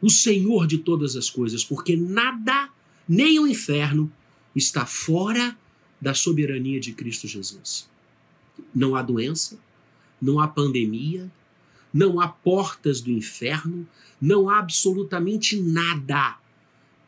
o 0.00 0.10
Senhor 0.10 0.66
de 0.66 0.78
todas 0.78 1.16
as 1.16 1.28
coisas, 1.28 1.64
porque 1.64 1.96
nada, 1.96 2.70
nem 3.08 3.38
o 3.38 3.46
inferno, 3.46 4.10
está 4.54 4.86
fora 4.86 5.56
da 6.00 6.14
soberania 6.14 6.80
de 6.80 6.92
Cristo 6.92 7.28
Jesus. 7.28 7.88
Não 8.74 8.96
há 8.96 9.02
doença, 9.02 9.58
não 10.20 10.40
há 10.40 10.48
pandemia, 10.48 11.30
não 11.92 12.20
há 12.20 12.28
portas 12.28 13.00
do 13.00 13.10
inferno, 13.10 13.86
não 14.20 14.48
há 14.48 14.58
absolutamente 14.58 15.60
nada 15.60 16.38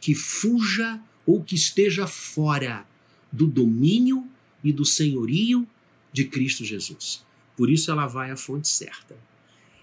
que 0.01 0.15
fuja 0.15 1.01
ou 1.27 1.43
que 1.43 1.55
esteja 1.55 2.07
fora 2.07 2.87
do 3.31 3.47
domínio 3.47 4.27
e 4.63 4.73
do 4.73 4.85
senhorio 4.85 5.67
de 6.13 6.25
Cristo 6.25 6.65
Jesus. 6.65 7.25
Por 7.57 7.71
isso 7.71 7.91
ela 7.91 8.07
vai 8.07 8.31
à 8.31 8.37
fonte 8.37 8.69
certa. 8.69 9.17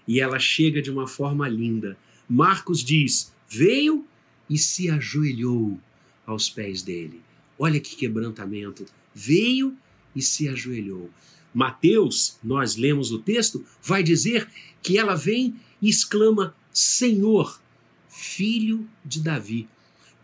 E 0.06 0.20
ela 0.20 0.38
chega 0.38 0.82
de 0.82 0.90
uma 0.90 1.06
forma 1.06 1.48
linda. 1.48 1.96
Marcos 2.28 2.84
diz: 2.84 3.32
veio 3.48 4.06
e 4.48 4.58
se 4.58 4.90
ajoelhou 4.90 5.78
aos 6.26 6.48
pés 6.50 6.82
dele. 6.82 7.20
Olha 7.58 7.80
que 7.80 7.96
quebrantamento. 7.96 8.84
Veio 9.14 9.76
e 10.14 10.22
se 10.22 10.48
ajoelhou. 10.48 11.10
Mateus, 11.52 12.38
nós 12.42 12.76
lemos 12.76 13.10
o 13.10 13.18
texto, 13.18 13.64
vai 13.82 14.02
dizer 14.02 14.48
que 14.82 14.98
ela 14.98 15.14
vem 15.14 15.56
e 15.82 15.88
exclama: 15.88 16.54
Senhor, 16.72 17.60
filho 18.08 18.88
de 19.04 19.20
Davi. 19.20 19.68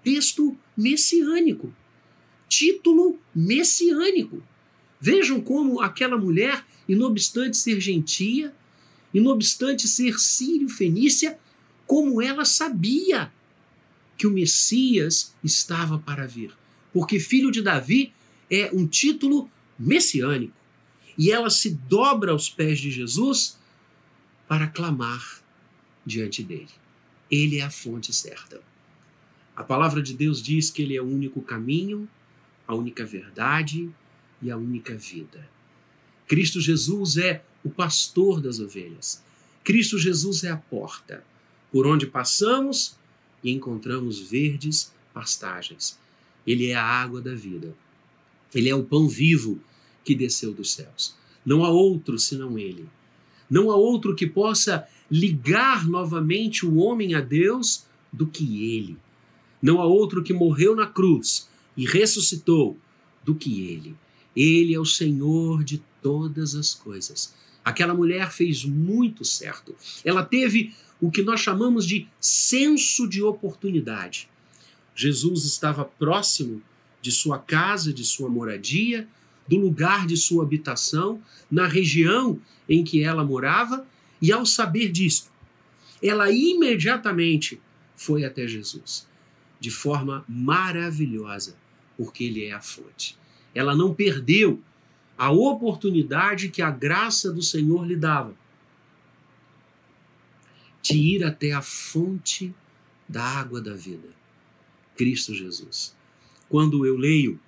Texto 0.04 0.56
messiânico, 0.76 1.74
título 2.48 3.18
messiânico. 3.34 4.42
Vejam 5.00 5.40
como 5.40 5.80
aquela 5.80 6.16
mulher, 6.16 6.64
inobstante 6.88 7.56
ser 7.56 7.80
gentia, 7.80 8.54
inobstante 9.12 9.88
ser 9.88 10.18
sírio-fenícia, 10.18 11.38
como 11.86 12.22
ela 12.22 12.44
sabia 12.44 13.32
que 14.16 14.26
o 14.26 14.30
Messias 14.30 15.34
estava 15.42 15.98
para 15.98 16.26
vir. 16.26 16.52
Porque 16.92 17.18
filho 17.18 17.50
de 17.50 17.60
Davi 17.60 18.12
é 18.50 18.70
um 18.72 18.86
título 18.86 19.50
messiânico 19.78 20.55
e 21.18 21.30
ela 21.30 21.50
se 21.50 21.70
dobra 21.70 22.32
aos 22.32 22.48
pés 22.50 22.78
de 22.78 22.90
Jesus 22.90 23.58
para 24.46 24.66
clamar 24.66 25.42
diante 26.04 26.42
dele. 26.42 26.68
Ele 27.30 27.58
é 27.58 27.62
a 27.62 27.70
fonte 27.70 28.12
certa. 28.12 28.60
A 29.56 29.64
palavra 29.64 30.02
de 30.02 30.12
Deus 30.12 30.42
diz 30.42 30.70
que 30.70 30.82
ele 30.82 30.96
é 30.96 31.00
o 31.00 31.06
único 31.06 31.40
caminho, 31.40 32.08
a 32.68 32.74
única 32.74 33.04
verdade 33.04 33.90
e 34.42 34.50
a 34.50 34.56
única 34.56 34.94
vida. 34.94 35.48
Cristo 36.26 36.60
Jesus 36.60 37.16
é 37.16 37.44
o 37.64 37.70
pastor 37.70 38.40
das 38.40 38.60
ovelhas. 38.60 39.22
Cristo 39.64 39.98
Jesus 39.98 40.44
é 40.44 40.50
a 40.50 40.56
porta 40.56 41.24
por 41.72 41.86
onde 41.86 42.06
passamos 42.06 42.96
e 43.42 43.50
encontramos 43.50 44.20
verdes 44.20 44.92
pastagens. 45.12 45.98
Ele 46.46 46.68
é 46.68 46.74
a 46.74 46.84
água 46.84 47.20
da 47.20 47.34
vida. 47.34 47.74
Ele 48.54 48.68
é 48.68 48.74
o 48.74 48.84
pão 48.84 49.08
vivo 49.08 49.60
que 50.06 50.14
desceu 50.14 50.54
dos 50.54 50.72
céus. 50.72 51.16
Não 51.44 51.64
há 51.64 51.68
outro 51.68 52.16
senão 52.16 52.56
Ele. 52.56 52.88
Não 53.50 53.72
há 53.72 53.76
outro 53.76 54.14
que 54.14 54.26
possa 54.26 54.86
ligar 55.10 55.86
novamente 55.86 56.64
o 56.64 56.76
homem 56.76 57.14
a 57.14 57.20
Deus 57.20 57.84
do 58.12 58.26
que 58.26 58.72
Ele. 58.72 58.96
Não 59.60 59.80
há 59.80 59.84
outro 59.84 60.22
que 60.22 60.32
morreu 60.32 60.76
na 60.76 60.86
cruz 60.86 61.48
e 61.76 61.84
ressuscitou 61.84 62.78
do 63.24 63.34
que 63.34 63.68
Ele. 63.68 63.96
Ele 64.34 64.72
é 64.72 64.78
o 64.78 64.84
Senhor 64.84 65.64
de 65.64 65.82
todas 66.00 66.54
as 66.54 66.72
coisas. 66.72 67.34
Aquela 67.64 67.94
mulher 67.94 68.30
fez 68.30 68.64
muito 68.64 69.24
certo. 69.24 69.74
Ela 70.04 70.24
teve 70.24 70.72
o 71.00 71.10
que 71.10 71.22
nós 71.22 71.40
chamamos 71.40 71.84
de 71.84 72.06
senso 72.20 73.08
de 73.08 73.22
oportunidade. 73.22 74.28
Jesus 74.94 75.44
estava 75.44 75.84
próximo 75.84 76.62
de 77.02 77.10
sua 77.10 77.38
casa, 77.38 77.92
de 77.92 78.04
sua 78.04 78.28
moradia, 78.28 79.08
do 79.48 79.56
lugar 79.56 80.06
de 80.06 80.16
sua 80.16 80.44
habitação, 80.44 81.22
na 81.50 81.66
região 81.66 82.40
em 82.68 82.82
que 82.82 83.02
ela 83.02 83.24
morava, 83.24 83.86
e 84.20 84.32
ao 84.32 84.44
saber 84.44 84.90
disto, 84.90 85.30
ela 86.02 86.30
imediatamente 86.30 87.60
foi 87.94 88.24
até 88.24 88.46
Jesus, 88.46 89.08
de 89.58 89.70
forma 89.70 90.24
maravilhosa, 90.28 91.56
porque 91.96 92.24
ele 92.24 92.44
é 92.44 92.52
a 92.52 92.60
fonte. 92.60 93.16
Ela 93.54 93.74
não 93.74 93.94
perdeu 93.94 94.62
a 95.16 95.30
oportunidade 95.30 96.50
que 96.50 96.60
a 96.60 96.70
graça 96.70 97.32
do 97.32 97.42
Senhor 97.42 97.86
lhe 97.86 97.96
dava 97.96 98.34
de 100.82 100.96
ir 100.96 101.24
até 101.24 101.52
a 101.52 101.62
fonte 101.62 102.54
da 103.08 103.22
água 103.22 103.60
da 103.60 103.74
vida, 103.74 104.08
Cristo 104.96 105.34
Jesus. 105.34 105.96
Quando 106.48 106.86
eu 106.86 106.96
leio 106.96 107.40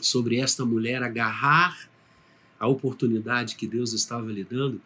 sobre 0.00 0.36
esta 0.36 0.64
mulher 0.64 1.02
agarrar 1.02 1.88
a 2.58 2.66
oportunidade 2.66 3.56
que 3.56 3.66
Deus 3.66 3.92
estava 3.92 4.30
lhe 4.30 4.44
dando, 4.44 4.80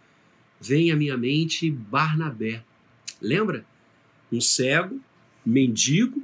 vem 0.61 0.91
à 0.91 0.97
minha 0.97 1.17
mente 1.17 1.71
Barnabé. 1.71 2.63
Lembra? 3.21 3.67
Um 4.31 4.41
cego, 4.41 5.01
mendigo, 5.45 6.23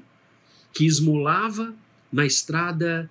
que 0.73 0.87
esmolava 0.87 1.75
na 2.13 2.25
estrada 2.25 3.11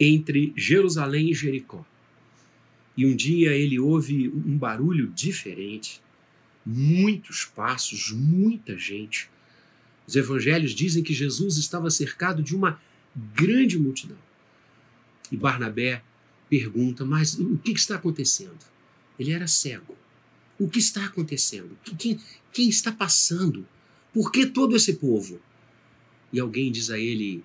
entre 0.00 0.52
Jerusalém 0.56 1.30
e 1.30 1.34
Jericó. 1.34 1.84
E 2.96 3.06
um 3.06 3.14
dia 3.14 3.52
ele 3.52 3.78
ouve 3.78 4.28
um 4.28 4.56
barulho 4.56 5.08
diferente, 5.08 6.02
muitos 6.64 7.44
passos, 7.44 8.10
muita 8.12 8.76
gente. 8.76 9.30
Os 10.06 10.16
evangelhos 10.16 10.72
dizem 10.72 11.02
que 11.02 11.14
Jesus 11.14 11.56
estava 11.56 11.90
cercado 11.90 12.42
de 12.42 12.54
uma 12.54 12.80
grande 13.34 13.78
multidão. 13.78 14.18
E 15.32 15.36
Barnabé 15.36 16.04
pergunta: 16.50 17.06
Mas 17.06 17.38
o 17.38 17.56
que 17.56 17.72
está 17.72 17.96
acontecendo? 17.96 18.64
Ele 19.18 19.32
era 19.32 19.48
cego. 19.48 19.96
O 20.58 20.68
que 20.68 20.78
está 20.78 21.06
acontecendo? 21.06 21.76
Quem, 21.98 22.20
quem 22.52 22.68
está 22.68 22.92
passando? 22.92 23.66
Por 24.12 24.30
que 24.30 24.46
todo 24.46 24.76
esse 24.76 24.92
povo? 24.94 25.40
E 26.30 26.38
alguém 26.38 26.70
diz 26.70 26.90
a 26.90 26.98
ele: 26.98 27.42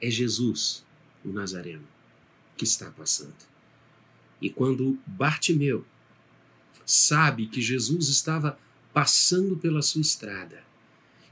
É 0.00 0.10
Jesus, 0.10 0.84
o 1.24 1.28
Nazareno, 1.28 1.86
que 2.56 2.64
está 2.64 2.90
passando. 2.90 3.48
E 4.42 4.50
quando 4.50 4.98
Bartimeu 5.06 5.86
sabe 6.84 7.46
que 7.46 7.62
Jesus 7.62 8.08
estava 8.08 8.58
passando 8.92 9.56
pela 9.56 9.82
sua 9.82 10.00
estrada, 10.00 10.64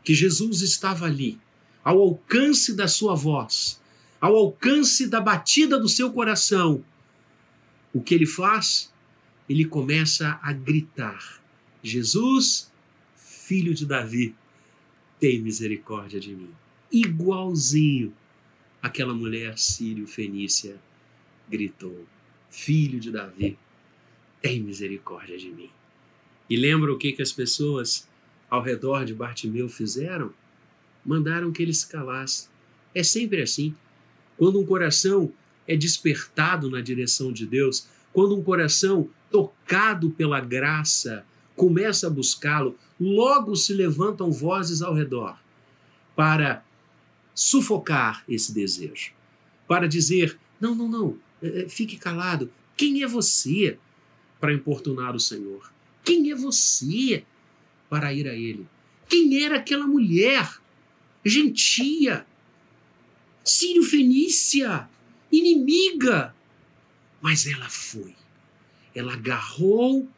que 0.04 0.14
Jesus 0.14 0.62
estava 0.62 1.06
ali, 1.06 1.40
ao 1.82 1.98
alcance 2.00 2.74
da 2.74 2.86
sua 2.86 3.14
voz, 3.14 3.80
ao 4.20 4.34
alcance 4.36 5.06
da 5.06 5.20
batida 5.20 5.78
do 5.78 5.88
seu 5.88 6.12
coração, 6.12 6.84
o 7.92 8.00
que 8.00 8.14
ele 8.14 8.26
faz? 8.26 8.92
Ele 9.48 9.64
começa 9.64 10.38
a 10.42 10.52
gritar: 10.52 11.40
Jesus, 11.82 12.70
filho 13.16 13.74
de 13.74 13.86
Davi, 13.86 14.34
tem 15.18 15.40
misericórdia 15.40 16.20
de 16.20 16.34
mim. 16.34 16.50
Igualzinho 16.90 18.14
aquela 18.82 19.14
mulher 19.14 19.58
sírio-fenícia 19.58 20.76
gritou: 21.48 22.06
Filho 22.50 23.00
de 23.00 23.10
Davi, 23.10 23.58
tem 24.40 24.60
misericórdia 24.60 25.36
de 25.36 25.50
mim. 25.50 25.70
E 26.48 26.56
lembra 26.56 26.92
o 26.92 26.98
que, 26.98 27.12
que 27.12 27.22
as 27.22 27.32
pessoas 27.32 28.08
ao 28.48 28.62
redor 28.62 29.04
de 29.04 29.14
Bartimeu 29.14 29.68
fizeram? 29.68 30.32
Mandaram 31.04 31.52
que 31.52 31.62
ele 31.62 31.74
se 31.74 31.86
calasse. 31.86 32.48
É 32.94 33.02
sempre 33.02 33.42
assim. 33.42 33.74
Quando 34.38 34.60
um 34.60 34.64
coração 34.64 35.32
é 35.66 35.76
despertado 35.76 36.70
na 36.70 36.80
direção 36.80 37.30
de 37.32 37.44
Deus, 37.44 37.86
quando 38.12 38.34
um 38.34 38.42
coração 38.42 39.10
tocado 39.30 40.10
pela 40.10 40.40
graça, 40.40 41.26
começa 41.54 42.06
a 42.06 42.10
buscá-lo, 42.10 42.78
logo 42.98 43.54
se 43.54 43.74
levantam 43.74 44.30
vozes 44.30 44.80
ao 44.80 44.94
redor 44.94 45.38
para 46.16 46.64
sufocar 47.34 48.24
esse 48.28 48.52
desejo, 48.54 49.12
para 49.66 49.86
dizer: 49.86 50.38
não, 50.60 50.74
não, 50.74 50.88
não, 50.88 51.18
é, 51.42 51.62
é, 51.62 51.68
fique 51.68 51.96
calado. 51.96 52.50
Quem 52.76 53.02
é 53.02 53.06
você 53.06 53.78
para 54.40 54.52
importunar 54.52 55.14
o 55.14 55.20
Senhor? 55.20 55.72
Quem 56.04 56.30
é 56.30 56.34
você 56.34 57.24
para 57.90 58.12
ir 58.12 58.28
a 58.28 58.34
Ele? 58.34 58.66
Quem 59.08 59.42
era 59.42 59.56
aquela 59.56 59.86
mulher 59.86 60.48
gentia, 61.24 62.26
sírio-fenícia, 63.50 64.88
inimiga? 65.30 66.34
Mas 67.20 67.46
ela 67.46 67.68
foi. 67.68 68.14
Ela 68.94 69.14
agarrou 69.14 70.08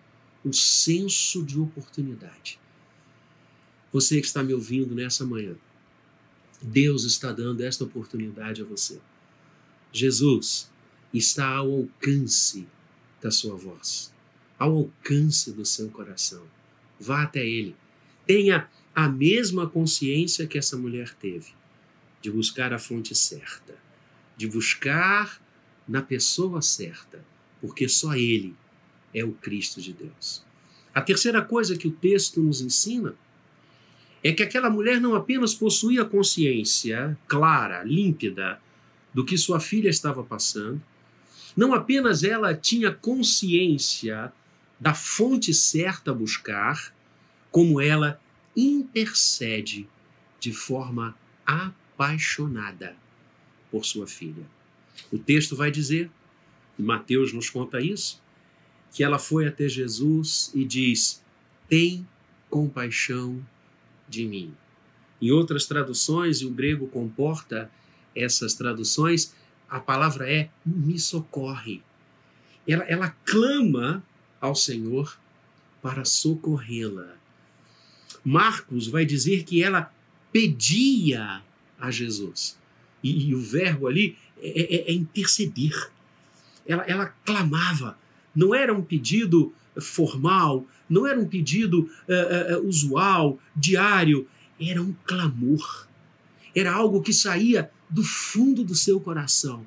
o 0.45 0.53
senso 0.53 1.45
de 1.45 1.59
oportunidade. 1.59 2.59
Você 3.93 4.21
que 4.21 4.27
está 4.27 4.43
me 4.43 4.55
ouvindo 4.55 4.95
nessa 4.95 5.25
manhã, 5.25 5.57
Deus 6.63 7.05
está 7.05 7.33
dando 7.33 7.63
esta 7.63 7.85
oportunidade 7.85 8.63
a 8.63 8.65
você. 8.65 9.01
Jesus 9.93 10.71
está 11.13 11.49
ao 11.49 11.71
alcance 11.73 12.67
da 13.21 13.31
sua 13.31 13.57
voz, 13.57 14.13
ao 14.59 14.77
alcance 14.77 15.53
do 15.53 15.65
seu 15.65 15.91
coração. 15.91 16.45
Vá 16.99 17.23
até 17.23 17.45
Ele. 17.45 17.75
Tenha 18.27 18.69
a 18.95 19.09
mesma 19.09 19.69
consciência 19.69 20.47
que 20.47 20.59
essa 20.59 20.77
mulher 20.77 21.15
teve, 21.15 21.53
de 22.21 22.31
buscar 22.31 22.73
a 22.73 22.79
fonte 22.79 23.15
certa, 23.15 23.75
de 24.37 24.47
buscar 24.47 25.41
na 25.87 26.03
pessoa 26.03 26.63
certa, 26.63 27.25
porque 27.61 27.89
só 27.89 28.15
Ele 28.15 28.55
é 29.15 29.25
o 29.25 29.33
Cristo 29.33 29.81
de 29.81 29.93
Deus. 29.93 30.45
A 30.95 31.01
terceira 31.01 31.43
coisa 31.43 31.77
que 31.77 31.89
o 31.89 31.93
texto 31.93 32.41
nos 32.41 32.61
ensina 32.61 33.15
é 34.23 34.33
que 34.33 34.43
aquela 34.43 34.69
mulher 34.69 35.01
não 35.01 35.15
apenas 35.15 35.55
possuía 35.55 36.05
consciência 36.05 37.19
clara, 37.27 37.83
límpida, 37.83 38.61
do 39.13 39.25
que 39.25 39.37
sua 39.37 39.59
filha 39.59 39.89
estava 39.89 40.23
passando, 40.23 40.81
não 41.57 41.75
apenas 41.75 42.23
ela 42.23 42.55
tinha 42.55 42.93
consciência 42.93 44.33
da 44.79 44.95
fonte 44.95 45.53
certa 45.53 46.13
a 46.13 46.15
buscar, 46.15 46.95
como 47.51 47.81
ela 47.81 48.21
intercede 48.57 49.89
de 50.39 50.53
forma 50.53 51.15
apaixonada 52.01 52.97
por 53.71 53.85
sua 53.85 54.07
filha. 54.07 54.47
O 55.13 55.19
texto 55.19 55.55
vai 55.55 55.71
dizer, 55.71 56.11
e 56.79 56.83
Mateus 56.83 57.33
nos 57.33 57.51
conta 57.51 57.79
isso, 57.79 58.23
que 58.91 59.05
ela 59.05 59.19
foi 59.19 59.47
até 59.47 59.69
Jesus 59.69 60.51
e 60.55 60.65
diz: 60.65 61.23
Tem 61.69 62.09
compaixão 62.49 63.45
de 64.09 64.27
mim. 64.27 64.55
Em 65.21 65.31
outras 65.31 65.67
traduções, 65.67 66.39
e 66.41 66.47
o 66.47 66.51
grego 66.51 66.89
comporta 66.89 67.71
essas 68.17 68.55
traduções, 68.55 69.35
a 69.69 69.79
palavra 69.79 70.29
é 70.29 70.51
me 70.65 70.99
socorre. 70.99 71.83
Ela, 72.67 72.85
ela 72.85 73.11
clama 73.25 74.03
ao 74.41 74.55
Senhor 74.55 75.19
para 75.83 76.05
socorrê-la. 76.05 77.15
Marcos 78.25 78.89
vai 78.89 79.05
dizer 79.05 79.45
que 79.45 79.63
ela 79.63 79.93
pedia 80.33 81.43
a 81.81 81.91
Jesus. 81.91 82.59
E, 83.03 83.29
e 83.29 83.35
o 83.35 83.41
verbo 83.41 83.87
ali 83.87 84.17
é, 84.41 84.89
é, 84.89 84.91
é 84.91 84.93
interceder. 84.93 85.91
Ela, 86.67 86.85
ela 86.85 87.07
clamava. 87.25 87.99
Não 88.35 88.55
era 88.55 88.73
um 88.73 88.83
pedido 88.83 89.53
formal, 89.81 90.67
não 90.89 91.07
era 91.07 91.19
um 91.19 91.27
pedido 91.27 91.89
uh, 92.09 92.59
uh, 92.59 92.69
usual, 92.69 93.39
diário, 93.55 94.29
era 94.61 94.83
um 94.83 94.95
clamor. 95.05 95.87
Era 96.55 96.73
algo 96.73 97.01
que 97.01 97.13
saía 97.13 97.71
do 97.89 98.03
fundo 98.03 98.65
do 98.65 98.75
seu 98.75 99.01
coração. 99.01 99.67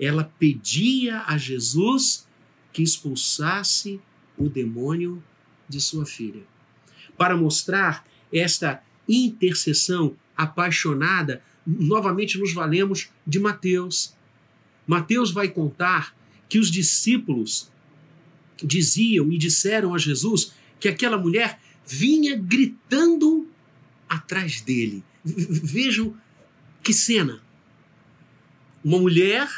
Ela 0.00 0.24
pedia 0.24 1.22
a 1.26 1.38
Jesus 1.38 2.26
que 2.72 2.82
expulsasse 2.82 4.00
o 4.36 4.48
demônio 4.48 5.22
de 5.68 5.80
sua 5.80 6.04
filha. 6.04 6.42
Para 7.16 7.36
mostrar 7.36 8.06
esta 8.32 8.82
intercessão 9.08 10.14
apaixonada, 10.36 11.42
novamente 11.66 12.38
nos 12.38 12.52
valemos 12.52 13.08
de 13.26 13.38
Mateus. 13.38 14.14
Mateus 14.86 15.30
vai 15.30 15.48
contar 15.48 16.14
que 16.48 16.58
os 16.58 16.70
discípulos 16.70 17.70
diziam 18.62 19.32
e 19.32 19.38
disseram 19.38 19.94
a 19.94 19.98
Jesus 19.98 20.52
que 20.78 20.88
aquela 20.88 21.18
mulher 21.18 21.60
vinha 21.86 22.36
gritando 22.36 23.48
atrás 24.08 24.60
dele. 24.60 25.02
Vejam 25.24 26.16
que 26.82 26.92
cena! 26.92 27.42
Uma 28.84 28.98
mulher 28.98 29.48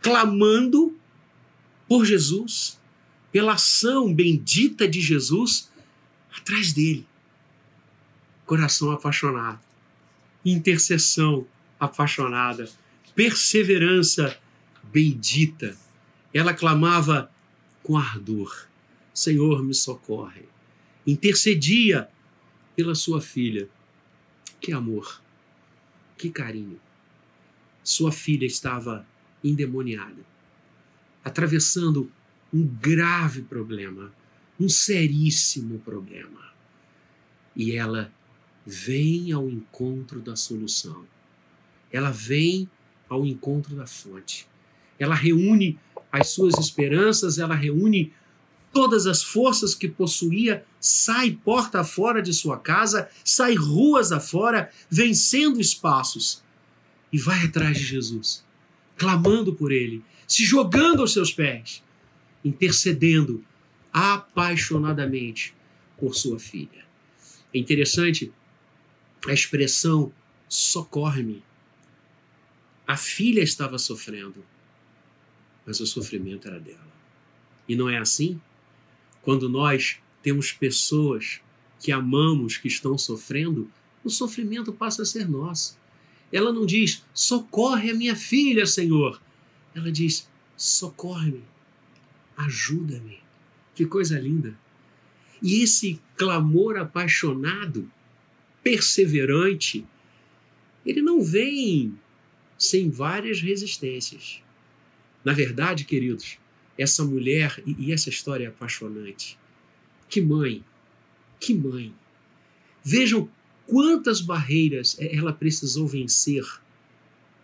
clamando 0.00 0.98
por 1.88 2.04
Jesus, 2.04 2.80
pela 3.30 3.52
ação 3.52 4.12
bendita 4.12 4.88
de 4.88 5.00
Jesus 5.00 5.70
atrás 6.36 6.72
dele. 6.72 7.06
Coração 8.46 8.90
apaixonado, 8.90 9.60
intercessão 10.44 11.46
apaixonada, 11.78 12.68
perseverança 13.14 14.38
bendita. 14.82 15.76
Ela 16.32 16.54
clamava 16.54 17.30
com 17.82 17.96
ardor: 17.96 18.68
Senhor, 19.14 19.62
me 19.62 19.74
socorre. 19.74 20.48
Intercedia 21.06 22.08
pela 22.76 22.94
sua 22.94 23.20
filha. 23.20 23.68
Que 24.60 24.72
amor, 24.72 25.20
que 26.16 26.30
carinho. 26.30 26.80
Sua 27.82 28.12
filha 28.12 28.46
estava 28.46 29.04
endemoniada, 29.42 30.24
atravessando 31.24 32.10
um 32.52 32.64
grave 32.64 33.42
problema, 33.42 34.14
um 34.58 34.68
seríssimo 34.68 35.80
problema. 35.80 36.52
E 37.56 37.72
ela 37.72 38.12
vem 38.64 39.32
ao 39.32 39.48
encontro 39.48 40.20
da 40.20 40.36
solução. 40.36 41.04
Ela 41.92 42.10
vem 42.10 42.68
ao 43.08 43.26
encontro 43.26 43.74
da 43.74 43.86
fonte. 43.86 44.46
Ela 44.98 45.14
reúne 45.14 45.78
as 46.10 46.28
suas 46.28 46.58
esperanças, 46.58 47.38
ela 47.38 47.54
reúne 47.54 48.12
todas 48.72 49.06
as 49.06 49.22
forças 49.22 49.74
que 49.74 49.88
possuía, 49.88 50.64
sai 50.80 51.32
porta 51.32 51.84
fora 51.84 52.22
de 52.22 52.32
sua 52.32 52.58
casa, 52.58 53.08
sai 53.24 53.54
ruas 53.54 54.12
afora, 54.12 54.70
vencendo 54.90 55.60
espaços 55.60 56.42
e 57.12 57.18
vai 57.18 57.44
atrás 57.44 57.76
de 57.76 57.84
Jesus, 57.84 58.44
clamando 58.96 59.52
por 59.54 59.70
ele, 59.70 60.02
se 60.26 60.44
jogando 60.44 61.02
aos 61.02 61.12
seus 61.12 61.32
pés, 61.32 61.82
intercedendo 62.42 63.44
apaixonadamente 63.92 65.54
por 65.98 66.14
sua 66.14 66.38
filha. 66.38 66.86
É 67.52 67.58
interessante 67.58 68.32
a 69.30 69.32
expressão 69.32 70.12
socorre-me. 70.48 71.42
A 72.86 72.96
filha 72.96 73.42
estava 73.42 73.78
sofrendo 73.78 74.44
mas 75.66 75.80
o 75.80 75.86
sofrimento 75.86 76.48
era 76.48 76.58
dela. 76.58 76.92
E 77.68 77.76
não 77.76 77.88
é 77.88 77.98
assim? 77.98 78.40
Quando 79.22 79.48
nós 79.48 79.98
temos 80.22 80.52
pessoas 80.52 81.40
que 81.80 81.92
amamos 81.92 82.56
que 82.56 82.68
estão 82.68 82.98
sofrendo, 82.98 83.70
o 84.04 84.10
sofrimento 84.10 84.72
passa 84.72 85.02
a 85.02 85.06
ser 85.06 85.28
nosso. 85.28 85.78
Ela 86.32 86.52
não 86.52 86.66
diz, 86.66 87.04
socorre 87.12 87.90
a 87.90 87.94
minha 87.94 88.16
filha, 88.16 88.66
Senhor. 88.66 89.20
Ela 89.74 89.92
diz, 89.92 90.28
socorre-me, 90.56 91.44
ajuda-me. 92.36 93.20
Que 93.74 93.86
coisa 93.86 94.18
linda. 94.18 94.58
E 95.40 95.62
esse 95.62 96.00
clamor 96.16 96.76
apaixonado, 96.76 97.90
perseverante, 98.62 99.86
ele 100.84 101.02
não 101.02 101.22
vem 101.22 101.98
sem 102.58 102.90
várias 102.90 103.40
resistências. 103.40 104.42
Na 105.24 105.32
verdade, 105.32 105.84
queridos, 105.84 106.38
essa 106.78 107.04
mulher 107.04 107.62
e 107.66 107.92
essa 107.92 108.08
história 108.08 108.44
é 108.44 108.48
apaixonante. 108.48 109.38
Que 110.08 110.20
mãe, 110.20 110.64
que 111.40 111.54
mãe. 111.54 111.94
Vejam 112.84 113.28
quantas 113.66 114.20
barreiras 114.20 114.96
ela 114.98 115.32
precisou 115.32 115.86
vencer 115.86 116.44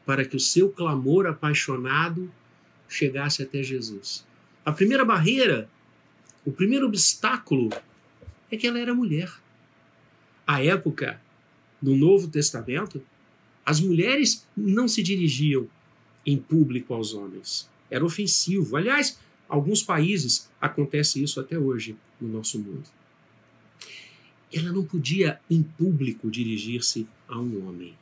para 0.05 0.25
que 0.25 0.37
o 0.37 0.41
seu 0.41 0.71
clamor 0.71 1.27
apaixonado 1.27 2.33
chegasse 2.89 3.43
até 3.43 3.63
Jesus. 3.63 4.27
A 4.65 4.73
primeira 4.73 5.05
barreira, 5.05 5.69
o 6.45 6.53
primeiro 6.53 6.87
obstáculo 6.87 7.71
é 8.51 8.57
que 8.57 8.67
ela 8.67 8.79
era 8.79 8.95
mulher. 8.95 9.31
À 10.49 10.65
época, 10.65 11.21
no 11.83 11.95
Novo 11.95 12.27
Testamento, 12.27 13.03
as 13.67 13.81
mulheres 13.81 14.49
não 14.57 14.89
se 14.89 15.03
dirigiam 15.03 15.69
em 16.25 16.39
público 16.39 16.95
aos 16.95 17.13
homens. 17.13 17.69
Era 17.91 18.03
ofensivo. 18.03 18.75
Aliás, 18.75 19.19
alguns 19.47 19.83
países 19.83 20.49
acontece 20.59 21.23
isso 21.23 21.39
até 21.39 21.59
hoje 21.59 21.95
no 22.19 22.29
nosso 22.29 22.59
mundo. 22.59 22.89
Ela 24.51 24.73
não 24.73 24.87
podia, 24.87 25.39
em 25.51 25.63
público, 25.63 26.31
dirigir-se 26.31 27.07
a 27.29 27.39
um 27.39 27.69
homem. 27.69 27.95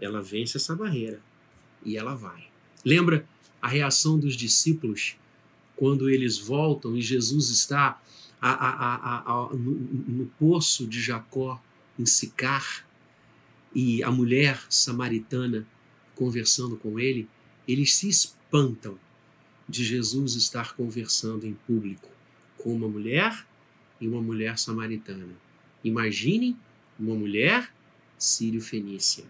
Ela 0.00 0.20
vence 0.20 0.56
essa 0.56 0.74
barreira 0.74 1.20
e 1.84 1.96
ela 1.96 2.16
vai. 2.16 2.48
Lembra 2.84 3.24
a 3.60 3.68
reação 3.68 4.18
dos 4.18 4.34
discípulos 4.34 5.16
quando 5.76 6.10
eles 6.10 6.38
voltam 6.38 6.96
e 6.96 7.00
Jesus 7.00 7.50
está 7.50 8.02
a, 8.50 8.50
a, 8.50 9.18
a, 9.20 9.54
no, 9.54 9.72
no 9.72 10.26
poço 10.38 10.86
de 10.86 11.00
Jacó, 11.00 11.62
em 11.98 12.04
Sicar, 12.04 12.84
e 13.74 14.02
a 14.02 14.10
mulher 14.10 14.60
samaritana 14.68 15.66
conversando 16.14 16.76
com 16.76 16.98
ele, 16.98 17.28
eles 17.66 17.94
se 17.94 18.08
espantam 18.08 18.98
de 19.68 19.84
Jesus 19.84 20.34
estar 20.34 20.74
conversando 20.74 21.46
em 21.46 21.54
público 21.54 22.08
com 22.58 22.74
uma 22.74 22.88
mulher 22.88 23.46
e 24.00 24.08
uma 24.08 24.20
mulher 24.20 24.58
samaritana. 24.58 25.34
Imaginem 25.82 26.56
uma 26.98 27.14
mulher 27.14 27.72
sírio-fenícia. 28.18 29.24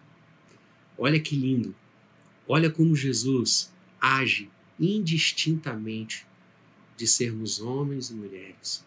Olha 0.99 1.21
que 1.21 1.37
lindo. 1.37 1.75
Olha 2.49 2.71
como 2.71 2.97
Jesus 2.97 3.73
age 4.01 4.51
indistintamente 4.81 6.27
de 6.97 7.07
sermos 7.07 7.61
homens 7.61 8.11
e 8.11 8.15
mulheres. 8.15 8.85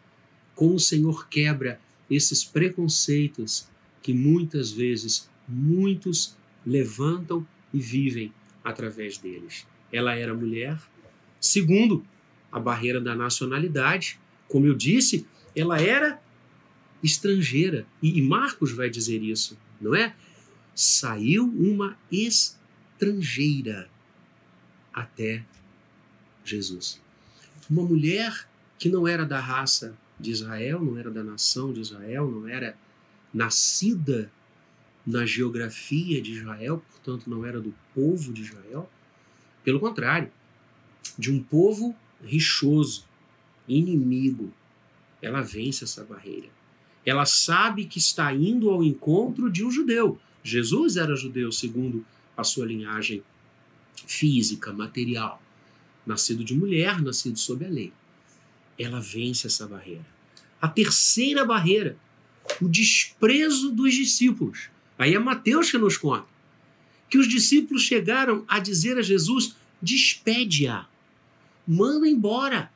Como 0.55 0.75
o 0.75 0.79
Senhor 0.79 1.27
quebra 1.27 1.79
esses 2.09 2.43
preconceitos 2.43 3.67
que 4.01 4.13
muitas 4.13 4.71
vezes 4.71 5.29
muitos 5.47 6.35
levantam 6.65 7.45
e 7.73 7.79
vivem 7.79 8.33
através 8.63 9.17
deles. 9.17 9.67
Ela 9.91 10.15
era 10.15 10.33
mulher. 10.33 10.79
Segundo, 11.39 12.05
a 12.51 12.59
barreira 12.59 13.01
da 13.01 13.13
nacionalidade. 13.13 14.19
Como 14.47 14.65
eu 14.65 14.73
disse, 14.73 15.27
ela 15.55 15.79
era 15.79 16.21
estrangeira. 17.03 17.85
E 18.01 18.21
Marcos 18.21 18.71
vai 18.71 18.89
dizer 18.89 19.21
isso, 19.21 19.57
não 19.79 19.93
é? 19.93 20.15
Saiu 20.73 21.45
uma 21.45 21.97
estrangeira 22.11 23.89
até 24.93 25.43
Jesus. 26.43 27.01
Uma 27.69 27.83
mulher 27.83 28.47
que 28.79 28.87
não 28.87 29.07
era 29.07 29.25
da 29.25 29.39
raça 29.39 29.97
de 30.19 30.31
Israel, 30.31 30.83
não 30.83 30.97
era 30.97 31.11
da 31.11 31.23
nação 31.23 31.73
de 31.73 31.81
Israel, 31.81 32.29
não 32.29 32.47
era 32.47 32.77
nascida 33.33 34.31
na 35.05 35.25
geografia 35.25 36.21
de 36.21 36.31
Israel, 36.31 36.83
portanto 36.89 37.29
não 37.29 37.45
era 37.45 37.59
do 37.59 37.73
povo 37.93 38.33
de 38.33 38.41
Israel. 38.41 38.89
Pelo 39.63 39.79
contrário, 39.79 40.31
de 41.17 41.31
um 41.31 41.41
povo 41.41 41.95
rixoso, 42.23 43.05
inimigo, 43.67 44.51
ela 45.21 45.41
vence 45.41 45.83
essa 45.83 46.03
barreira. 46.03 46.47
Ela 47.05 47.25
sabe 47.25 47.85
que 47.85 47.99
está 47.99 48.33
indo 48.33 48.69
ao 48.69 48.83
encontro 48.83 49.51
de 49.51 49.63
um 49.63 49.69
judeu. 49.69 50.19
Jesus 50.43 50.97
era 50.97 51.15
judeu, 51.15 51.51
segundo 51.51 52.05
a 52.35 52.43
sua 52.43 52.65
linhagem 52.65 53.23
física, 54.07 54.73
material. 54.73 55.41
Nascido 56.05 56.43
de 56.43 56.55
mulher, 56.55 57.01
nascido 57.01 57.37
sob 57.37 57.65
a 57.65 57.69
lei. 57.69 57.93
Ela 58.77 58.99
vence 58.99 59.47
essa 59.47 59.67
barreira. 59.67 60.05
A 60.61 60.67
terceira 60.67 61.45
barreira, 61.45 61.97
o 62.61 62.67
desprezo 62.67 63.71
dos 63.71 63.93
discípulos. 63.93 64.69
Aí 64.97 65.13
é 65.13 65.19
Mateus 65.19 65.71
que 65.71 65.77
nos 65.77 65.97
conta 65.97 66.35
que 67.09 67.17
os 67.17 67.27
discípulos 67.27 67.83
chegaram 67.83 68.43
a 68.47 68.59
dizer 68.59 68.97
a 68.97 69.01
Jesus: 69.01 69.55
despede-a, 69.81 70.85
manda 71.67 72.07
embora. 72.07 72.71